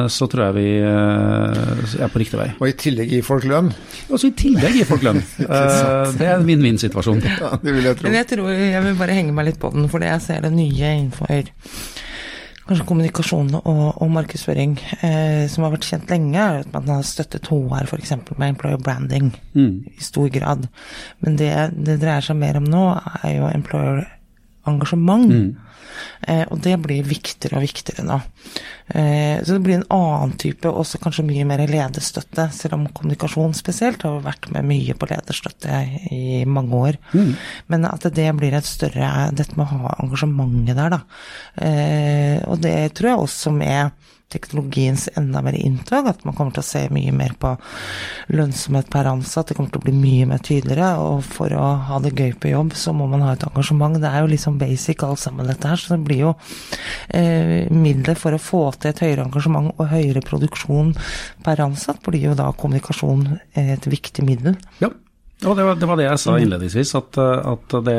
så 0.09 0.27
tror 0.31 0.47
jeg 0.47 0.55
vi 0.57 0.69
eh, 0.81 1.99
er 2.01 2.09
på 2.13 2.21
riktig 2.23 2.39
vei. 2.41 2.47
Og 2.61 2.69
i 2.71 2.77
tillegg 2.81 3.11
gi 3.13 3.19
folk 3.27 3.45
lønn? 3.45 3.69
Også 4.09 4.31
i 4.31 4.37
tillegg 4.41 4.79
gir 4.79 4.89
folk 4.89 5.05
lønn. 5.05 5.21
Eh, 5.45 6.15
det 6.17 6.25
er 6.31 6.39
en 6.39 6.47
vinn-vinn-situasjon. 6.49 7.21
Ja, 7.43 7.51
det 7.61 7.75
vil 7.77 7.85
jeg 7.91 7.99
tro. 7.99 8.09
Men 8.09 8.17
jeg 8.23 8.29
tror 8.33 8.49
jeg 8.55 8.83
vil 8.87 8.97
bare 9.03 9.19
henge 9.19 9.35
meg 9.37 9.51
litt 9.51 9.61
på 9.61 9.69
den, 9.75 9.85
fordi 9.93 10.09
jeg 10.09 10.25
ser 10.25 10.47
det 10.47 10.53
nye 10.57 10.95
innenfor 10.97 11.45
kanskje 12.65 12.87
kommunikasjon 12.89 13.51
og, 13.59 13.83
og 14.01 14.09
markedsføring 14.15 14.79
eh, 15.05 15.45
som 15.53 15.67
har 15.67 15.75
vært 15.75 15.85
kjent 15.91 16.09
lenge, 16.09 16.41
er 16.41 16.63
at 16.63 16.71
man 16.73 16.89
har 16.95 17.03
støttet 17.05 17.51
HR 17.53 17.85
f.eks. 17.91 18.15
med 18.41 18.55
employer 18.55 18.81
branding 18.81 19.35
Mm. 19.55 19.85
i 19.93 20.01
stor 20.03 20.31
grad. 20.33 20.65
Men 21.21 21.37
det 21.37 21.51
det 21.77 21.99
dreier 22.01 22.25
seg 22.25 22.41
mer 22.41 22.57
om 22.59 22.65
nå, 22.65 22.87
er 23.21 23.37
jo 23.37 23.51
employer 23.53 24.01
engasjement. 24.71 25.31
Eh, 26.27 26.45
og 26.51 26.61
det 26.65 26.75
blir 26.83 27.07
viktigere 27.07 27.59
og 27.59 27.65
viktigere 27.65 28.05
nå. 28.07 28.17
Eh, 28.95 29.41
så 29.45 29.57
det 29.57 29.63
blir 29.65 29.79
en 29.79 29.87
annen 29.95 30.35
type, 30.41 30.69
også 30.69 31.01
kanskje 31.03 31.27
mye 31.27 31.47
mer 31.49 31.63
lederstøtte, 31.69 32.49
selv 32.57 32.79
om 32.79 32.87
kommunikasjon 32.97 33.55
spesielt 33.57 34.05
har 34.07 34.25
vært 34.25 34.49
med 34.55 34.67
mye 34.69 34.97
på 34.99 35.09
lederstøtte 35.11 35.83
i 36.15 36.43
mange 36.49 36.81
år. 36.91 37.01
Men 37.73 37.89
at 37.91 38.09
det 38.17 38.31
blir 38.39 38.57
et 38.57 38.69
større 38.69 39.13
Dette 39.35 39.57
med 39.59 39.67
å 39.67 39.79
ha 39.85 39.95
engasjementet 40.03 40.79
der, 40.79 40.97
da. 40.97 41.01
Eh, 41.63 42.41
og 42.49 42.61
det 42.65 42.95
tror 42.97 43.11
jeg 43.13 43.25
også 43.29 43.55
med 43.55 44.11
teknologiens 44.33 45.09
enda 45.19 45.43
mer 45.45 45.57
inntog, 45.59 46.09
at 46.11 46.25
man 46.27 46.35
kommer 46.37 46.55
til 46.55 46.65
å 46.65 46.67
se 46.67 46.83
mye 46.95 47.13
mer 47.15 47.35
på 47.41 47.53
lønnsomhet 48.35 48.91
per 48.93 49.09
ansatt. 49.11 49.51
Det 49.51 49.59
kommer 49.59 49.73
til 49.75 49.83
å 49.83 49.87
bli 49.87 49.95
mye 49.97 50.29
mer 50.31 50.43
tydeligere. 50.45 50.91
Og 51.03 51.23
for 51.27 51.55
å 51.55 51.67
ha 51.89 52.01
det 52.03 52.15
gøy 52.17 52.35
på 52.41 52.51
jobb, 52.51 52.75
så 52.79 52.95
må 52.97 53.09
man 53.11 53.25
ha 53.27 53.35
et 53.35 53.47
engasjement. 53.47 54.01
Det 54.01 54.11
er 54.11 54.25
jo 54.25 54.33
liksom 54.33 54.59
basic 54.61 55.05
alt 55.07 55.23
sammen, 55.23 55.49
dette 55.51 55.71
her. 55.71 55.81
Så 55.81 55.95
det 55.95 56.03
blir 56.09 56.25
jo 56.25 56.35
eh, 57.09 57.71
midler 57.71 58.19
for 58.19 58.35
å 58.35 58.43
få 58.43 58.65
til 58.79 58.93
et 58.93 59.05
høyere 59.05 59.29
engasjement 59.29 59.73
og 59.77 59.91
høyere 59.93 60.25
produksjon 60.25 60.95
per 61.45 61.63
ansatt, 61.65 62.03
blir 62.05 62.31
jo 62.31 62.39
da 62.39 62.51
kommunikasjon 62.59 63.27
et 63.61 63.87
viktig 63.91 64.25
middel. 64.27 64.59
Ja, 64.83 64.91
og 65.47 65.57
det 65.59 65.65
var, 65.67 65.75
det 65.81 65.87
var 65.89 65.97
det 66.01 66.05
jeg 66.09 66.19
sa 66.23 66.35
innledningsvis, 66.41 66.95
at, 66.99 67.19
eh, 67.19 67.53
at 67.53 67.75
det, 67.87 67.97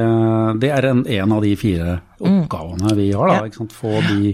det 0.61 0.69
er 0.71 0.87
en, 0.91 1.03
en 1.07 1.31
av 1.35 1.41
de 1.45 1.51
fire 1.59 1.99
oppgavene 2.19 2.93
vi 2.95 3.09
har. 3.11 3.27
Da, 3.27 3.35
Ja. 3.35 3.45
ikke 3.49 3.59
sant? 3.61 3.73
Få 3.75 3.91
de, 4.07 4.33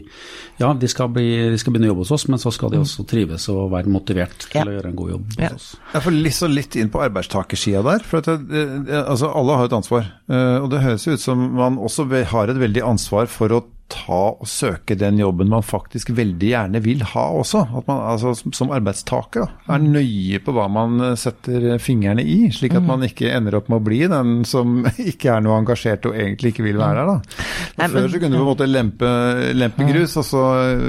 ja, 0.62 0.70
de 0.78 0.88
skal, 0.92 1.10
bli, 1.10 1.26
de 1.52 1.58
skal 1.58 1.74
begynne 1.74 1.90
å 1.90 1.94
jobbe 1.94 2.06
hos 2.06 2.12
oss, 2.18 2.28
men 2.30 2.40
så 2.42 2.52
skal 2.54 2.70
de 2.76 2.80
også 2.84 3.06
trives 3.10 3.48
og 3.54 3.72
være 3.74 3.90
motivert 3.92 4.38
til 4.48 4.60
Ja. 4.62 4.66
å 4.68 4.76
gjøre 4.78 4.92
en 4.92 4.96
god 5.02 5.12
jobb 5.16 5.26
hos 5.40 5.56
oss. 5.58 5.68
Jeg 5.94 6.02
får 6.06 6.18
litt, 6.20 6.38
så 6.38 6.48
litt 6.52 6.76
inn 6.82 6.90
på 6.94 7.02
arbeidstakersida 7.04 7.84
der. 7.84 8.00
for 8.06 8.18
at 8.22 8.26
det, 8.48 8.66
det, 8.88 9.04
altså 9.06 9.32
Alle 9.36 9.58
har 9.58 9.66
et 9.72 9.74
ansvar. 9.82 10.06
eh, 10.30 10.58
Og 10.62 10.70
det 10.70 10.82
høres 10.82 11.08
ut 11.08 11.20
som 11.20 11.38
man 11.56 11.78
også 11.78 12.08
har 12.32 12.48
et 12.50 12.58
veldig 12.58 12.84
ansvar 12.86 13.26
for 13.28 13.50
å 13.50 13.64
ta 13.92 14.20
og 14.32 14.48
søke 14.48 14.96
den 14.98 15.20
jobben 15.20 15.50
man 15.52 15.64
faktisk 15.68 16.14
veldig 16.16 16.50
gjerne 16.54 16.82
vil 16.84 17.04
ha 17.12 17.26
også. 17.42 17.62
At 17.82 17.88
man 17.90 18.00
altså, 18.14 18.32
som- 18.56 18.72
arbeidstaker 18.72 19.44
da, 19.46 19.76
er 19.76 19.84
nøye 19.84 20.40
på 20.46 20.54
hva 20.56 20.70
man 20.72 20.96
eh, 21.12 21.16
setter 21.20 21.76
fingrene 21.84 22.24
i, 22.24 22.38
slik 22.56 22.76
at 22.80 22.86
man 22.88 23.04
ikke 23.06 23.30
ender 23.36 23.60
opp 23.60 23.68
med 23.72 23.82
å 23.82 23.86
bli 23.90 24.00
den 24.12 24.42
som 24.48 24.86
ikke 25.12 25.36
er 25.36 25.44
noe 25.44 25.60
engasjert 25.60 26.08
og 26.10 26.16
egentlig 26.16 26.54
ikke 26.56 26.66
vil 26.70 26.80
være 26.82 27.04
der. 27.04 27.12
da. 27.12 27.46
Nei, 27.82 27.92
Før 27.92 28.08
så 28.16 28.24
kunne 28.24 28.34
du 28.38 28.40
på 28.40 28.46
en 28.46 28.52
måte 28.54 28.70
lempe, 28.72 29.12
lempe 29.60 29.88
grus, 29.92 30.16
og 30.22 30.28
så 30.32 30.46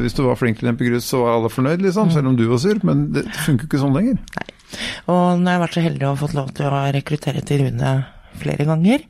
hvis 0.06 0.14
du 0.16 0.22
var 0.28 0.38
flink 0.40 0.60
til 0.60 0.68
å 0.68 0.72
lempe 0.72 0.86
grus, 0.88 1.10
så 1.10 1.24
var 1.24 1.36
alle 1.40 1.50
fornøyd, 1.52 1.82
liksom, 1.84 2.14
selv 2.14 2.30
om 2.32 2.38
du 2.38 2.46
var 2.50 2.62
sur. 2.62 2.78
Men 2.86 3.08
det 3.16 3.26
funker 3.42 3.66
ikke 3.68 3.82
sånn 3.82 3.96
lenger. 3.98 4.18
Og 5.12 5.38
nå 5.42 5.50
har 5.50 5.58
jeg 5.58 5.64
vært 5.66 5.76
så 5.76 5.84
heldig 5.84 6.06
å 6.06 6.14
ha 6.14 6.20
fått 6.22 6.36
lov 6.38 6.52
til 6.56 6.70
å 6.70 6.82
rekruttere 6.94 7.42
til 7.44 7.66
Rune 7.66 7.92
flere 8.42 8.64
ganger. 8.64 9.02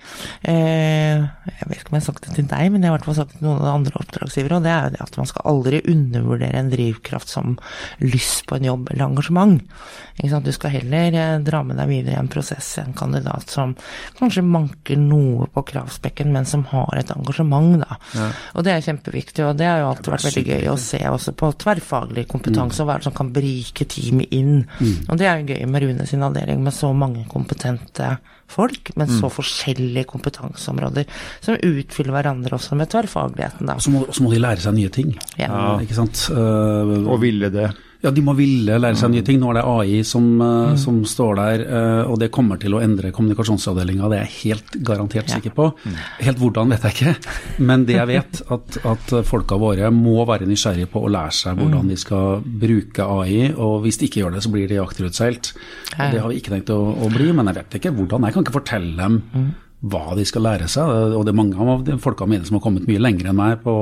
Eh, 0.42 1.11
jeg 1.48 1.68
vet 1.68 1.80
ikke 1.80 1.92
om 1.92 1.96
jeg 1.96 2.02
har 2.02 2.08
sagt 2.08 2.26
det 2.26 2.36
til 2.36 2.48
deg, 2.50 2.70
men 2.72 2.82
jeg 2.82 2.90
har 2.90 2.94
i 2.94 2.98
hvert 2.98 3.08
fall 3.08 3.18
sagt 3.20 3.34
det 3.34 3.40
til 3.40 3.48
noen 3.48 3.68
andre 3.70 4.00
oppdragsgivere, 4.00 4.58
og 4.58 4.66
det 4.66 4.72
er 4.72 4.86
jo 4.86 4.94
det 4.94 5.02
at 5.04 5.18
man 5.20 5.28
skal 5.30 5.48
aldri 5.52 5.80
undervurdere 5.92 6.60
en 6.60 6.72
drivkraft 6.72 7.32
som 7.32 7.54
lyst 8.02 8.46
på 8.48 8.58
en 8.58 8.68
jobb 8.68 8.90
eller 8.92 9.06
engasjement. 9.06 9.62
Du 10.22 10.52
skal 10.52 10.74
heller 10.76 11.16
eh, 11.18 11.38
dra 11.44 11.62
med 11.66 11.78
deg 11.80 11.88
videre 11.90 12.16
i 12.16 12.20
en 12.20 12.30
prosess 12.30 12.68
en 12.82 12.92
kandidat 12.96 13.50
som 13.50 13.74
kanskje 14.18 14.44
manker 14.44 15.00
noe 15.00 15.48
på 15.52 15.64
kravspekken, 15.72 16.32
men 16.34 16.48
som 16.48 16.64
har 16.70 16.98
et 17.00 17.14
engasjement, 17.14 17.80
da. 17.82 17.98
Og 18.56 18.66
det 18.66 18.74
er 18.74 18.84
kjempeviktig, 18.86 19.46
og 19.46 19.56
det 19.58 19.68
har 19.68 19.82
jo 19.82 19.88
alltid 19.92 20.12
vært 20.14 20.28
veldig 20.28 20.44
gøy 20.50 20.68
å 20.72 20.76
se 20.80 21.00
også 21.08 21.34
på 21.38 21.52
tverrfaglig 21.64 22.26
kompetanse, 22.30 22.82
og 22.82 22.88
hva 22.90 22.98
er 22.98 23.02
det 23.02 23.08
som 23.10 23.16
kan 23.16 23.32
berike 23.34 23.88
teamet 23.88 24.32
inn. 24.36 24.62
Og 25.08 25.18
det 25.20 25.28
er 25.28 25.40
jo 25.40 25.56
gøy 25.56 25.66
med 25.70 25.86
Rune 25.86 26.06
sin 26.08 26.26
avdeling 26.26 26.62
med 26.62 26.76
så 26.76 26.92
mange 26.96 27.24
kompetente 27.30 28.16
folk, 28.52 28.90
men 29.00 29.08
så 29.08 29.30
forskjellige 29.32 30.10
kompetanseområder, 30.10 31.06
som 31.40 31.56
utfyller 31.56 32.16
hverandre 32.16 32.58
også 32.58 32.78
med 32.78 32.90
tverrfagligheten, 32.92 33.70
da. 33.70 33.78
Og 33.78 33.84
så 33.84 33.94
må, 33.94 34.04
må 34.24 34.32
de 34.32 34.42
lære 34.42 34.64
seg 34.64 34.76
nye 34.78 34.92
ting. 34.92 35.14
Ja. 35.40 35.78
Ikke 35.82 35.98
sant? 35.98 36.26
Uh, 36.32 37.02
Og 37.06 37.20
ville 37.22 37.50
det. 37.52 37.70
Ja, 38.02 38.10
de 38.10 38.22
må 38.24 38.32
ville 38.34 38.80
lære 38.82 38.98
seg 38.98 39.12
nye 39.12 39.22
ting. 39.22 39.36
Nå 39.38 39.52
er 39.52 39.60
det 39.60 39.62
AI 39.70 40.00
som, 40.06 40.24
mm. 40.40 40.74
som 40.82 40.96
står 41.06 41.36
der, 41.38 41.62
eh, 41.62 42.10
og 42.10 42.16
det 42.18 42.32
kommer 42.34 42.58
til 42.58 42.74
å 42.74 42.80
endre 42.82 43.12
kommunikasjonsavdelinga. 43.14 44.08
Det 44.10 44.18
er 44.18 44.24
jeg 44.24 44.34
helt 44.40 44.74
garantert 44.88 45.30
Ja. 45.30 45.36
sikker 45.36 45.54
på. 45.54 45.68
Helt 46.18 46.40
hvordan 46.42 46.74
vet 46.74 46.88
jeg 46.88 46.96
ikke, 46.96 47.14
men 47.62 47.86
det 47.86 47.94
jeg 48.00 48.10
vet, 48.10 48.42
at, 48.50 48.80
at 48.90 49.14
folka 49.28 49.54
våre 49.54 49.92
må 49.94 50.26
være 50.26 50.50
nysgjerrige 50.50 50.90
på 50.90 51.04
å 51.06 51.12
lære 51.14 51.36
seg 51.44 51.62
hvordan 51.62 51.94
de 51.94 52.00
skal 52.02 52.42
bruke 52.42 53.06
AI, 53.06 53.52
og 53.54 53.84
hvis 53.86 54.02
de 54.02 54.10
ikke 54.10 54.24
gjør 54.24 54.34
det, 54.34 54.42
så 54.42 54.50
blir 54.50 54.66
de 54.72 54.82
akterutseilt. 54.82 55.52
Ja. 55.94 56.10
Det 56.10 56.24
har 56.24 56.32
vi 56.32 56.42
ikke 56.42 56.56
tenkt 56.56 56.74
å, 56.74 56.82
å 56.90 57.12
bli, 57.12 57.30
men 57.30 57.52
jeg 57.52 57.62
vet 57.62 57.78
ikke 57.78 57.94
hvordan. 57.94 58.26
Jeg 58.26 58.34
kan 58.34 58.42
ikke 58.48 58.58
fortelle 58.58 58.96
dem 58.98 59.54
hva 59.82 60.14
de 60.14 60.22
skal 60.28 60.44
lære 60.46 60.68
seg, 60.70 60.86
og 61.18 61.24
det 61.26 61.32
er 61.32 61.36
mange 61.36 61.58
av 61.58 61.80
de 61.86 61.96
folka 61.98 62.26
mine 62.30 62.46
som 62.46 62.54
har 62.54 62.62
kommet 62.62 62.84
mye 62.86 63.00
lenger 63.02 63.32
enn 63.32 63.38
meg 63.38 63.62
på, 63.64 63.72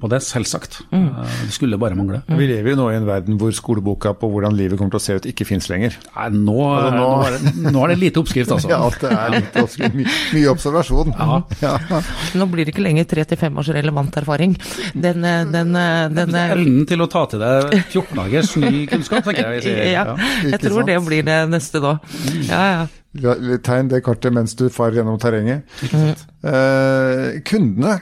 på 0.00 0.08
det, 0.08 0.22
selvsagt. 0.24 0.78
Mm. 0.88 1.08
Det 1.44 1.52
skulle 1.52 1.76
bare 1.80 1.98
mangle. 1.98 2.22
Vi 2.32 2.46
lever 2.48 2.72
jo 2.72 2.78
nå 2.78 2.86
i 2.92 2.96
en 2.96 3.08
verden 3.08 3.36
hvor 3.40 3.52
skoleboka 3.52 4.14
på 4.16 4.30
hvordan 4.32 4.56
livet 4.56 4.80
kommer 4.80 4.94
til 4.94 5.00
å 5.00 5.04
se 5.04 5.18
ut, 5.18 5.28
ikke 5.28 5.44
fins 5.48 5.68
lenger. 5.68 5.98
Nei, 6.16 6.28
nå, 6.38 6.56
Altså, 6.70 6.94
nå, 6.96 7.02
nå- 7.04 7.26
er 7.26 7.36
det, 7.36 7.72
nå 7.74 7.82
er 7.84 7.92
det 7.92 7.98
lite 8.00 8.22
oppskrift, 8.22 8.54
altså. 8.56 8.70
Ja, 8.74 8.78
det 9.02 9.10
er 9.12 9.34
litt 9.36 9.58
oppskrift. 9.60 9.98
My, 10.00 10.06
mye 10.38 10.52
observasjon. 10.54 11.12
Ja. 11.20 11.74
Nå 12.40 12.46
blir 12.52 12.64
det 12.68 12.72
ikke 12.74 12.84
lenger 12.86 13.08
tre 13.10 13.26
til 13.28 13.40
fem 13.40 13.60
års 13.60 13.68
relevant 13.76 14.16
erfaring. 14.20 14.54
Den, 14.94 15.24
eh, 15.28 15.42
den, 15.50 15.74
eh, 15.76 16.06
den, 16.14 16.34
eh, 16.40 16.54
Evnen 16.56 16.86
til 16.88 17.04
å 17.04 17.08
ta 17.10 17.26
til 17.30 17.42
deg 17.42 17.76
14 17.90 18.16
dagers 18.22 18.54
ny 18.64 18.86
kunnskap, 18.90 19.28
tenker 19.28 19.44
jeg 19.44 19.58
vi 19.60 19.66
sier. 19.68 19.84
ja, 19.98 20.06
jeg 20.40 20.54
ikke 20.54 20.64
tror 20.70 20.88
det 20.88 20.96
blir 21.04 21.26
det 21.28 21.38
neste 21.52 21.84
da. 21.84 21.98
Ja, 22.48 22.62
ja. 22.72 22.80
Tegn 23.14 23.88
det 23.90 24.04
kartet 24.06 24.32
mens 24.36 24.54
du 24.54 24.68
farer 24.70 25.00
gjennom 25.00 25.16
terrenget. 25.18 25.64
Eh, 26.46 27.40
kundene, 27.48 27.96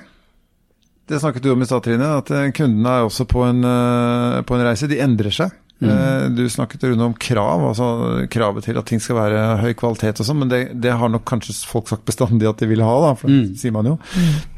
det 1.08 1.20
snakket 1.22 1.42
du 1.46 1.52
om 1.54 1.62
i 1.64 1.68
stad, 1.68 1.80
Trine. 1.86 2.10
At 2.20 2.28
eh, 2.34 2.50
kundene 2.52 2.98
er 2.98 3.06
også 3.06 3.24
på 3.30 3.46
en, 3.46 3.62
eh, 3.64 4.42
på 4.44 4.58
en 4.58 4.66
reise. 4.66 4.90
De 4.90 4.98
endrer 5.00 5.32
seg. 5.32 5.54
Eh, 5.80 6.26
Du 6.34 6.42
snakket 6.50 6.82
rundt 6.90 7.04
om 7.06 7.14
krav, 7.14 7.62
altså 7.70 8.26
kravet 8.28 8.64
til 8.66 8.76
at 8.80 8.86
ting 8.90 9.00
skal 9.00 9.16
være 9.16 9.42
høy 9.62 9.72
kvalitet 9.78 10.18
og 10.20 10.26
sånn, 10.26 10.40
men 10.42 10.50
det, 10.50 10.60
det 10.82 10.90
har 10.98 11.08
nok 11.08 11.22
kanskje 11.30 11.54
folk 11.70 11.86
sagt 11.88 12.04
bestandig 12.08 12.48
at 12.50 12.58
de 12.58 12.66
vil 12.66 12.82
ha, 12.82 12.96
da, 13.06 13.12
for 13.14 13.30
det 13.30 13.56
sier 13.62 13.72
man 13.76 13.86
jo. 13.86 13.94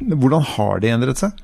Hvordan 0.01 0.47
har 0.57 0.81
de 0.81 0.89
endret 0.97 1.21
seg? 1.21 1.37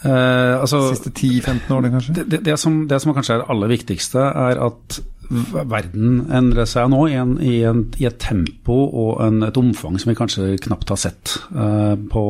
Eh, 0.00 0.54
altså, 0.62 0.78
siste 0.94 1.10
10-15 1.12 1.74
årene, 1.74 1.90
kanskje? 1.92 2.14
det, 2.24 2.38
det, 2.46 2.54
som, 2.62 2.84
det 2.88 3.02
som 3.02 3.12
kanskje 3.18 3.34
er 3.36 3.42
det 3.42 3.50
aller 3.52 3.74
viktigste, 3.74 4.22
er 4.46 4.62
at 4.70 5.00
verden 5.30 6.24
endrer 6.34 6.66
seg 6.68 6.90
nå 6.90 7.04
i, 7.08 7.16
en, 7.20 7.36
i, 7.38 7.60
en, 7.66 7.84
i 8.02 8.06
et 8.08 8.18
tempo 8.22 8.76
og 8.88 9.20
en, 9.24 9.44
et 9.46 9.60
omfang 9.60 9.98
som 10.00 10.10
vi 10.10 10.18
kanskje 10.18 10.56
knapt 10.66 10.90
har 10.90 11.00
sett. 11.00 11.36
Uh, 11.54 11.94
på 12.10 12.24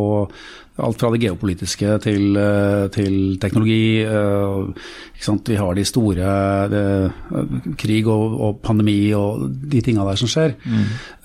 alt 0.84 1.00
fra 1.00 1.10
det 1.12 1.20
geopolitiske 1.22 1.98
til, 2.04 2.36
eh, 2.36 2.88
til 2.94 3.38
teknologi. 3.40 4.02
eh? 4.02 4.74
Vi 5.20 5.56
har 5.56 5.74
de 5.76 5.84
store 5.84 6.28
det, 6.72 6.84
krig 7.76 8.06
og, 8.08 8.36
og 8.40 8.60
pandemi 8.64 9.12
og 9.12 9.46
de 9.68 9.82
tinga 9.84 10.04
der 10.08 10.16
som 10.16 10.30
skjer. 10.30 10.54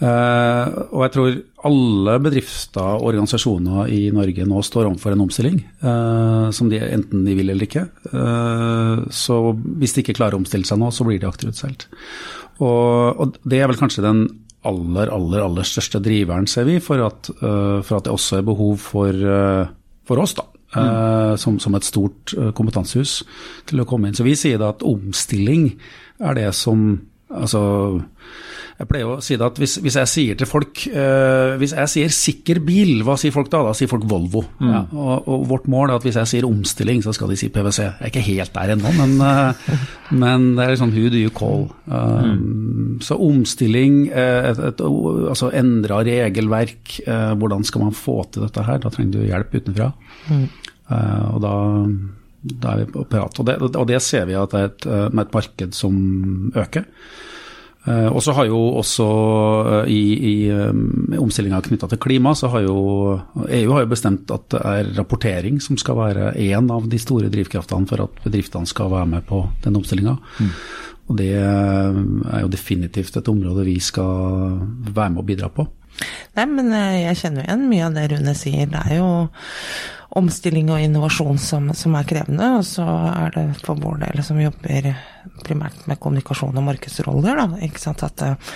Eh, 0.04 0.66
og 0.92 1.06
jeg 1.06 1.14
tror 1.16 1.38
alle 1.66 2.18
bedrifter 2.22 3.00
og 3.00 3.08
organisasjoner 3.10 3.90
i 3.90 4.12
Norge 4.14 4.46
nå 4.46 4.62
står 4.62 4.90
overfor 4.90 5.16
en 5.16 5.26
omstilling, 5.26 5.62
eh, 5.82 6.50
som 6.52 6.70
de 6.70 6.82
enten 6.84 7.26
de 7.26 7.36
vil 7.38 7.50
eller 7.50 7.66
ikke. 7.66 7.88
Eh, 8.12 9.06
så 9.10 9.40
hvis 9.56 9.96
de 9.96 10.04
ikke 10.04 10.20
klarer 10.20 10.38
å 10.38 10.44
omstille 10.44 10.68
seg 10.68 10.82
nå, 10.82 10.92
så 10.92 11.08
blir 11.08 11.22
de 11.22 11.30
akterutseilt. 11.30 11.88
Og, 12.60 13.20
og 13.20 13.40
det 13.44 13.60
er 13.60 13.72
vel 13.72 13.80
kanskje 13.80 14.06
den 14.06 14.28
aller, 14.66 15.12
aller, 15.14 15.44
aller 15.46 15.68
største 15.68 16.02
driveren, 16.04 16.48
ser 16.50 16.68
vi, 16.68 16.80
for 16.84 17.06
at, 17.06 17.30
eh, 17.36 17.80
for 17.86 17.98
at 18.00 18.08
det 18.08 18.14
også 18.16 18.40
er 18.40 18.48
behov 18.48 18.78
for, 18.82 19.10
eh, 19.10 19.74
for 20.08 20.22
oss, 20.24 20.36
da. 20.38 20.48
eh, 20.76 21.36
som, 21.40 21.60
som 21.60 21.76
et 21.78 21.88
stort 21.88 22.34
eh, 22.36 22.52
kompetansehus 22.58 23.24
til 23.70 23.82
å 23.82 23.88
komme 23.88 24.10
inn. 24.10 24.18
Så 24.18 24.26
vi 24.28 24.36
sier 24.36 24.60
da 24.62 24.74
at 24.74 24.84
omstilling 24.84 25.70
er 26.20 26.36
det 26.36 26.50
som 26.58 26.88
Altså, 27.36 27.62
jeg 28.76 28.88
pleier 28.90 29.08
å 29.08 29.22
si 29.24 29.38
det 29.40 29.46
at 29.46 29.60
hvis, 29.62 29.78
hvis 29.80 29.96
jeg 30.02 30.10
sier 30.12 30.36
til 30.36 30.48
folk 30.50 30.82
eh, 30.90 31.54
Hvis 31.62 31.72
jeg 31.78 31.92
sier 31.94 32.10
sikker 32.12 32.60
bil, 32.68 33.06
hva 33.08 33.16
sier 33.20 33.32
folk 33.32 33.48
da? 33.54 33.62
Da 33.64 33.72
sier 33.78 33.88
folk 33.88 34.04
Volvo. 34.12 34.42
Ja, 34.60 34.82
og, 34.92 35.30
og 35.32 35.46
vårt 35.48 35.70
mål 35.72 35.94
er 35.94 35.96
at 35.96 36.04
hvis 36.04 36.18
jeg 36.20 36.32
sier 36.34 36.48
omstilling, 36.50 37.00
så 37.06 37.14
skal 37.16 37.32
de 37.32 37.38
si 37.40 37.48
PwC. 37.56 37.80
Jeg 37.86 37.96
er 38.02 38.12
ikke 38.12 38.26
helt 38.26 38.52
der 38.58 38.74
ennå, 38.76 38.92
men, 38.98 39.16
eh, 39.24 39.72
men 40.24 40.50
det 40.58 40.66
er 40.66 40.74
liksom 40.76 40.92
who 40.96 41.08
do 41.14 41.22
you 41.22 41.32
call? 41.36 41.70
Um, 41.88 43.00
Så 43.06 43.16
omstilling, 43.22 44.10
eh, 44.12 44.50
et, 44.52 44.60
et, 44.74 44.84
altså 45.32 45.54
endra 45.56 46.02
regelverk, 46.08 46.98
eh, 47.08 47.32
hvordan 47.40 47.64
skal 47.68 47.88
man 47.88 47.96
få 47.96 48.26
til 48.32 48.44
dette 48.44 48.68
her? 48.68 48.84
Da 48.84 48.92
trenger 48.92 49.22
du 49.22 49.30
hjelp 49.30 49.56
utenfra. 49.56 49.90
Eh, 50.36 51.24
og 51.32 51.40
da, 51.42 51.56
da 52.46 52.74
er 52.74 52.84
vi 52.84 52.92
på 52.94 53.06
prat. 53.10 53.40
Og 53.40 53.48
det, 53.48 53.60
og 53.68 53.86
det 53.90 54.02
ser 54.04 54.28
vi 54.30 54.38
at 54.38 54.52
det 54.54 54.60
er 54.60 54.72
et, 54.72 54.90
eh, 54.90 55.08
med 55.12 55.26
et 55.26 55.38
marked 55.38 55.78
som 55.78 55.96
øker. 56.56 56.86
Eh, 57.86 58.08
og 58.10 58.22
så 58.26 58.34
har 58.34 58.48
jo 58.50 58.60
også 58.80 59.08
eh, 59.86 59.92
i, 59.94 60.02
i 60.32 61.18
omstillinga 61.22 61.62
knytta 61.66 61.90
til 61.92 62.02
klima, 62.02 62.34
så 62.38 62.50
har 62.54 62.66
jo 62.66 62.80
EU 63.46 63.76
har 63.76 63.86
jo 63.86 63.92
bestemt 63.92 64.32
at 64.34 64.50
det 64.54 64.64
er 64.72 64.92
rapportering 64.98 65.62
som 65.62 65.78
skal 65.78 66.00
være 66.00 66.34
én 66.42 66.72
av 66.74 66.90
de 66.90 67.02
store 67.02 67.30
drivkraftene 67.34 67.90
for 67.90 68.08
at 68.08 68.26
bedriftene 68.26 68.70
skal 68.70 68.92
være 68.94 69.12
med 69.14 69.30
på 69.30 69.44
den 69.66 69.78
omstillinga. 69.82 70.18
Og 71.06 71.18
det 71.20 71.34
er 71.38 72.40
jo 72.42 72.50
definitivt 72.50 73.20
et 73.20 73.28
område 73.30 73.68
vi 73.68 73.78
skal 73.78 74.56
være 74.90 75.12
med 75.14 75.22
og 75.22 75.28
bidra 75.28 75.52
på. 75.54 75.68
Nei, 76.36 76.48
men 76.50 76.74
jeg 76.74 77.20
kjenner 77.20 77.44
jo 77.44 77.46
igjen 77.46 77.68
mye 77.70 77.84
av 77.86 77.94
det 77.96 78.08
Rune 78.12 78.34
sier. 78.36 78.66
Det 78.72 78.82
er 78.82 78.98
jo 78.98 79.12
omstilling 80.16 80.70
og 80.72 80.80
innovasjon 80.80 81.40
som, 81.42 81.70
som 81.76 81.96
er 81.98 82.08
krevende, 82.08 82.48
og 82.60 82.66
så 82.68 82.86
er 83.12 83.34
det 83.36 83.46
for 83.60 83.80
vår 83.82 84.00
del 84.06 84.22
som 84.24 84.40
jobber 84.40 84.94
primært 85.44 85.88
med 85.90 86.00
kommunikasjon 86.02 86.56
og 86.56 86.68
markedsroller, 86.70 87.42
da. 87.42 87.60
Ikke 87.66 87.82
sant? 87.82 88.04
At 88.06 88.24
eh, 88.24 88.54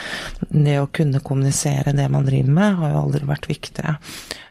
det 0.54 0.78
å 0.80 0.90
kunne 0.94 1.24
kommunisere 1.26 1.96
det 1.98 2.08
man 2.12 2.28
driver 2.28 2.56
med, 2.56 2.78
har 2.80 2.94
jo 2.94 3.02
aldri 3.04 3.28
vært 3.28 3.50
viktigere. 3.52 3.98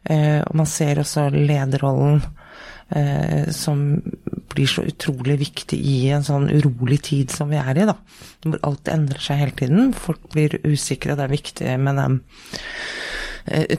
Eh, 0.05 0.41
og 0.45 0.59
man 0.61 0.69
ser 0.69 1.01
også 1.01 1.29
lederrollen 1.33 2.21
eh, 2.93 3.49
som 3.57 3.87
blir 4.53 4.69
så 4.69 4.85
utrolig 4.89 5.39
viktig 5.47 5.79
i 5.79 5.99
en 6.13 6.27
sånn 6.27 6.49
urolig 6.53 7.01
tid 7.09 7.33
som 7.33 7.49
vi 7.53 7.61
er 7.61 7.85
i, 7.85 7.89
da. 7.89 7.97
Hvor 8.45 8.61
alt 8.69 8.93
endrer 8.93 9.23
seg 9.23 9.43
hele 9.47 9.57
tiden. 9.57 9.93
Folk 9.97 10.29
blir 10.35 10.61
usikre, 10.67 11.15
og 11.15 11.23
det 11.23 11.29
er 11.29 11.39
viktig 11.39 11.79
med 11.81 12.03
dem 12.03 12.21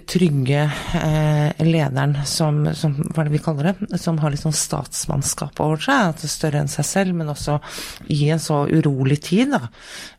trygge 0.09 0.61
eh, 0.95 1.65
lederen 1.65 2.15
som, 2.25 2.61
som, 2.75 2.95
hva 3.09 3.23
er 3.23 3.29
det 3.29 3.35
vi 3.35 3.41
kaller 3.43 3.69
det, 3.69 3.99
som 4.01 4.19
har 4.21 4.33
litt 4.33 4.43
sånn 4.43 4.55
statsmannskap 4.55 5.59
over 5.63 5.81
seg, 5.81 6.11
at 6.11 6.21
det 6.21 6.29
er 6.29 6.33
større 6.33 6.61
enn 6.63 6.71
seg 6.71 6.87
selv, 6.87 7.17
men 7.17 7.31
også 7.31 7.57
i 8.13 8.29
en 8.33 8.41
så 8.41 8.61
urolig 8.69 9.19
tid, 9.25 9.53
da. 9.55 9.69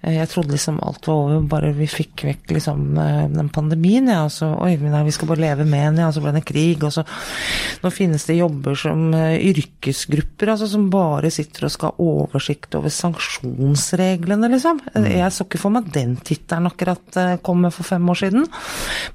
Eh, 0.03 0.17
jeg 0.19 0.31
trodde 0.33 0.55
liksom 0.57 0.81
alt 0.85 1.09
var 1.09 1.23
over, 1.25 1.45
bare 1.51 1.73
vi 1.77 1.89
fikk 1.91 2.27
vekk 2.29 2.57
liksom 2.57 2.99
eh, 3.01 3.23
den 3.35 3.51
pandemien, 3.55 4.11
ja, 4.11 4.25
og 4.27 4.35
så 4.35 4.51
oi, 4.57 4.75
men 4.81 4.95
nei, 4.95 5.05
vi 5.09 5.15
skal 5.17 5.31
bare 5.31 5.45
leve 5.45 5.69
med 5.69 5.93
den, 5.93 6.03
ja, 6.05 6.11
og 6.11 6.17
så 6.17 6.25
ble 6.25 6.35
det 6.39 6.47
krig, 6.49 6.83
og 6.87 6.95
så 6.95 7.07
Nå 7.81 7.89
finnes 7.93 8.27
det 8.29 8.37
jobber 8.37 8.77
som 8.77 9.15
eh, 9.17 9.39
yrkesgrupper, 9.51 10.53
altså 10.53 10.69
som 10.69 10.89
bare 10.93 11.31
sitter 11.33 11.67
og 11.67 11.73
skal 11.73 11.93
ha 11.93 12.05
oversikt 12.05 12.75
over 12.79 12.93
sanksjonsreglene, 12.93 14.51
liksom. 14.53 14.83
Jeg 15.07 15.33
så 15.33 15.47
ikke 15.47 15.61
for 15.63 15.75
meg 15.75 15.89
den 15.95 16.17
tittelen 16.27 16.69
akkurat 16.69 17.19
komme 17.45 17.61
kom 17.61 17.71
for 17.75 17.89
fem 17.89 18.09
år 18.11 18.21
siden. 18.21 18.47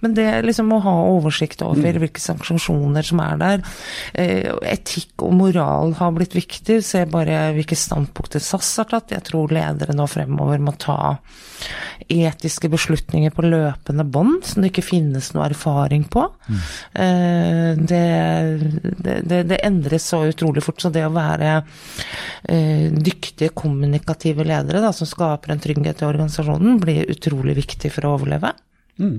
Men 0.02 0.16
det 0.18 0.25
liksom 0.46 0.72
å 0.76 0.82
ha 0.84 0.94
oversikt 1.12 1.64
over 1.66 2.00
hvilke 2.02 2.22
sanksjoner 2.22 3.06
som 3.06 3.22
er 3.24 3.42
der. 3.42 3.66
Eh, 4.14 4.52
etikk 4.72 5.26
og 5.26 5.36
moral 5.38 5.96
har 6.00 6.16
blitt 6.16 6.36
viktig. 6.38 6.82
Se 6.86 7.06
bare 7.10 7.52
hvilke 7.56 7.78
standpunkter 7.80 8.44
SAS 8.44 8.74
har 8.82 8.90
tatt. 8.92 9.14
Jeg 9.16 9.26
tror 9.30 9.54
ledere 9.56 9.96
nå 9.96 10.08
fremover 10.10 10.64
må 10.64 10.76
ta 10.82 11.18
etiske 12.12 12.70
beslutninger 12.70 13.32
på 13.34 13.46
løpende 13.48 14.04
bånd, 14.06 14.44
som 14.46 14.62
det 14.62 14.74
ikke 14.74 14.86
finnes 14.86 15.32
noe 15.34 15.48
erfaring 15.48 16.04
på. 16.12 16.26
Mm. 16.46 17.86
Det, 17.88 18.02
det, 19.26 19.40
det, 19.50 19.62
endres 19.66 20.10
så 20.12 20.22
utrolig 20.30 20.62
fort. 20.66 20.84
Så 20.84 20.92
det 20.94 21.06
å 21.08 21.14
være 21.16 21.62
dyktige, 22.46 23.54
kommunikative 23.56 24.46
ledere 24.46 24.84
da, 24.84 24.92
som 24.94 25.10
skaper 25.10 25.56
en 25.56 25.64
trygghet 25.64 26.04
i 26.04 26.10
organisasjonen, 26.10 26.78
blir 26.84 27.10
utrolig 27.12 27.58
viktig 27.64 27.94
for 27.96 28.08
å 28.08 28.16
overleve. 28.20 28.52
Mm. 29.00 29.18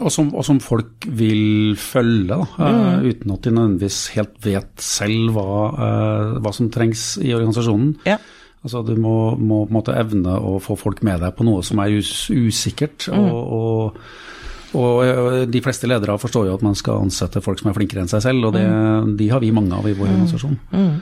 Og, 0.00 0.08
som, 0.08 0.30
og 0.32 0.44
som, 0.46 0.56
folk 0.64 1.04
vil 1.04 1.74
følge, 1.76 2.30
da, 2.32 2.38
mm. 2.56 3.02
uten 3.10 3.34
at 3.34 3.44
de 3.44 3.50
nødvendigvis 3.52 3.98
helt 4.14 4.38
vet 4.40 4.80
selv 4.80 5.34
hva, 5.36 6.38
hva 6.40 6.52
som 6.56 6.70
trengs 6.72 7.18
i 7.20 7.34
organisasjonen. 7.36 7.98
Ja. 8.08 8.16
Altså 8.62 8.82
Du 8.86 8.94
må, 8.96 9.34
må, 9.36 9.64
på 9.66 9.72
en 9.72 9.78
måte 9.78 9.96
evne 9.98 10.38
å 10.38 10.56
få 10.62 10.78
folk 10.78 11.02
med 11.06 11.22
deg 11.24 11.34
på 11.36 11.46
noe 11.46 11.64
som 11.66 11.82
er 11.82 11.96
us 11.98 12.30
usikkert. 12.30 13.08
Mm. 13.10 13.28
Og, 13.28 13.52
og, 13.58 14.80
og, 14.80 15.44
de 15.52 15.64
fleste 15.64 15.90
ledere 15.90 16.18
forstår 16.22 16.48
jo 16.48 16.56
at 16.56 16.64
man 16.64 16.78
skal 16.78 17.02
ansette 17.02 17.42
folk 17.44 17.60
som 17.60 17.72
er 17.72 17.78
flinkere 17.78 18.06
enn 18.06 18.12
seg 18.12 18.24
selv, 18.24 18.48
og 18.48 18.56
det, 18.56 18.64
mm. 18.64 19.16
de 19.18 19.32
har 19.34 19.42
vi 19.42 19.54
mange 19.54 19.76
av 19.76 19.88
i 19.88 19.96
vår 19.98 20.06
mm. 20.06 20.12
organisasjon. 20.16 20.60
Mm. 20.72 20.92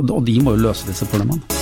Og 0.00 0.22
de 0.26 0.40
må 0.42 0.56
jo 0.56 0.68
løse 0.68 0.88
disse 0.88 1.08
problemene. 1.10 1.59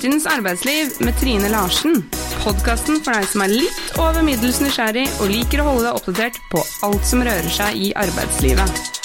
Fremtidens 0.00 0.26
arbeidsliv 0.26 0.92
med 1.04 1.12
Trine 1.20 1.48
Larsen. 1.52 1.98
Podkasten 2.40 3.02
for 3.04 3.12
deg 3.12 3.26
som 3.28 3.42
er 3.44 3.52
litt 3.52 3.98
over 4.00 4.24
middels 4.24 4.62
nysgjerrig 4.64 5.04
og 5.20 5.28
liker 5.28 5.60
å 5.60 5.66
holde 5.66 5.90
deg 5.90 5.98
oppdatert 5.98 6.40
på 6.54 6.62
alt 6.88 7.04
som 7.04 7.20
rører 7.26 7.52
seg 7.52 7.76
i 7.76 7.92
arbeidslivet. 8.06 8.99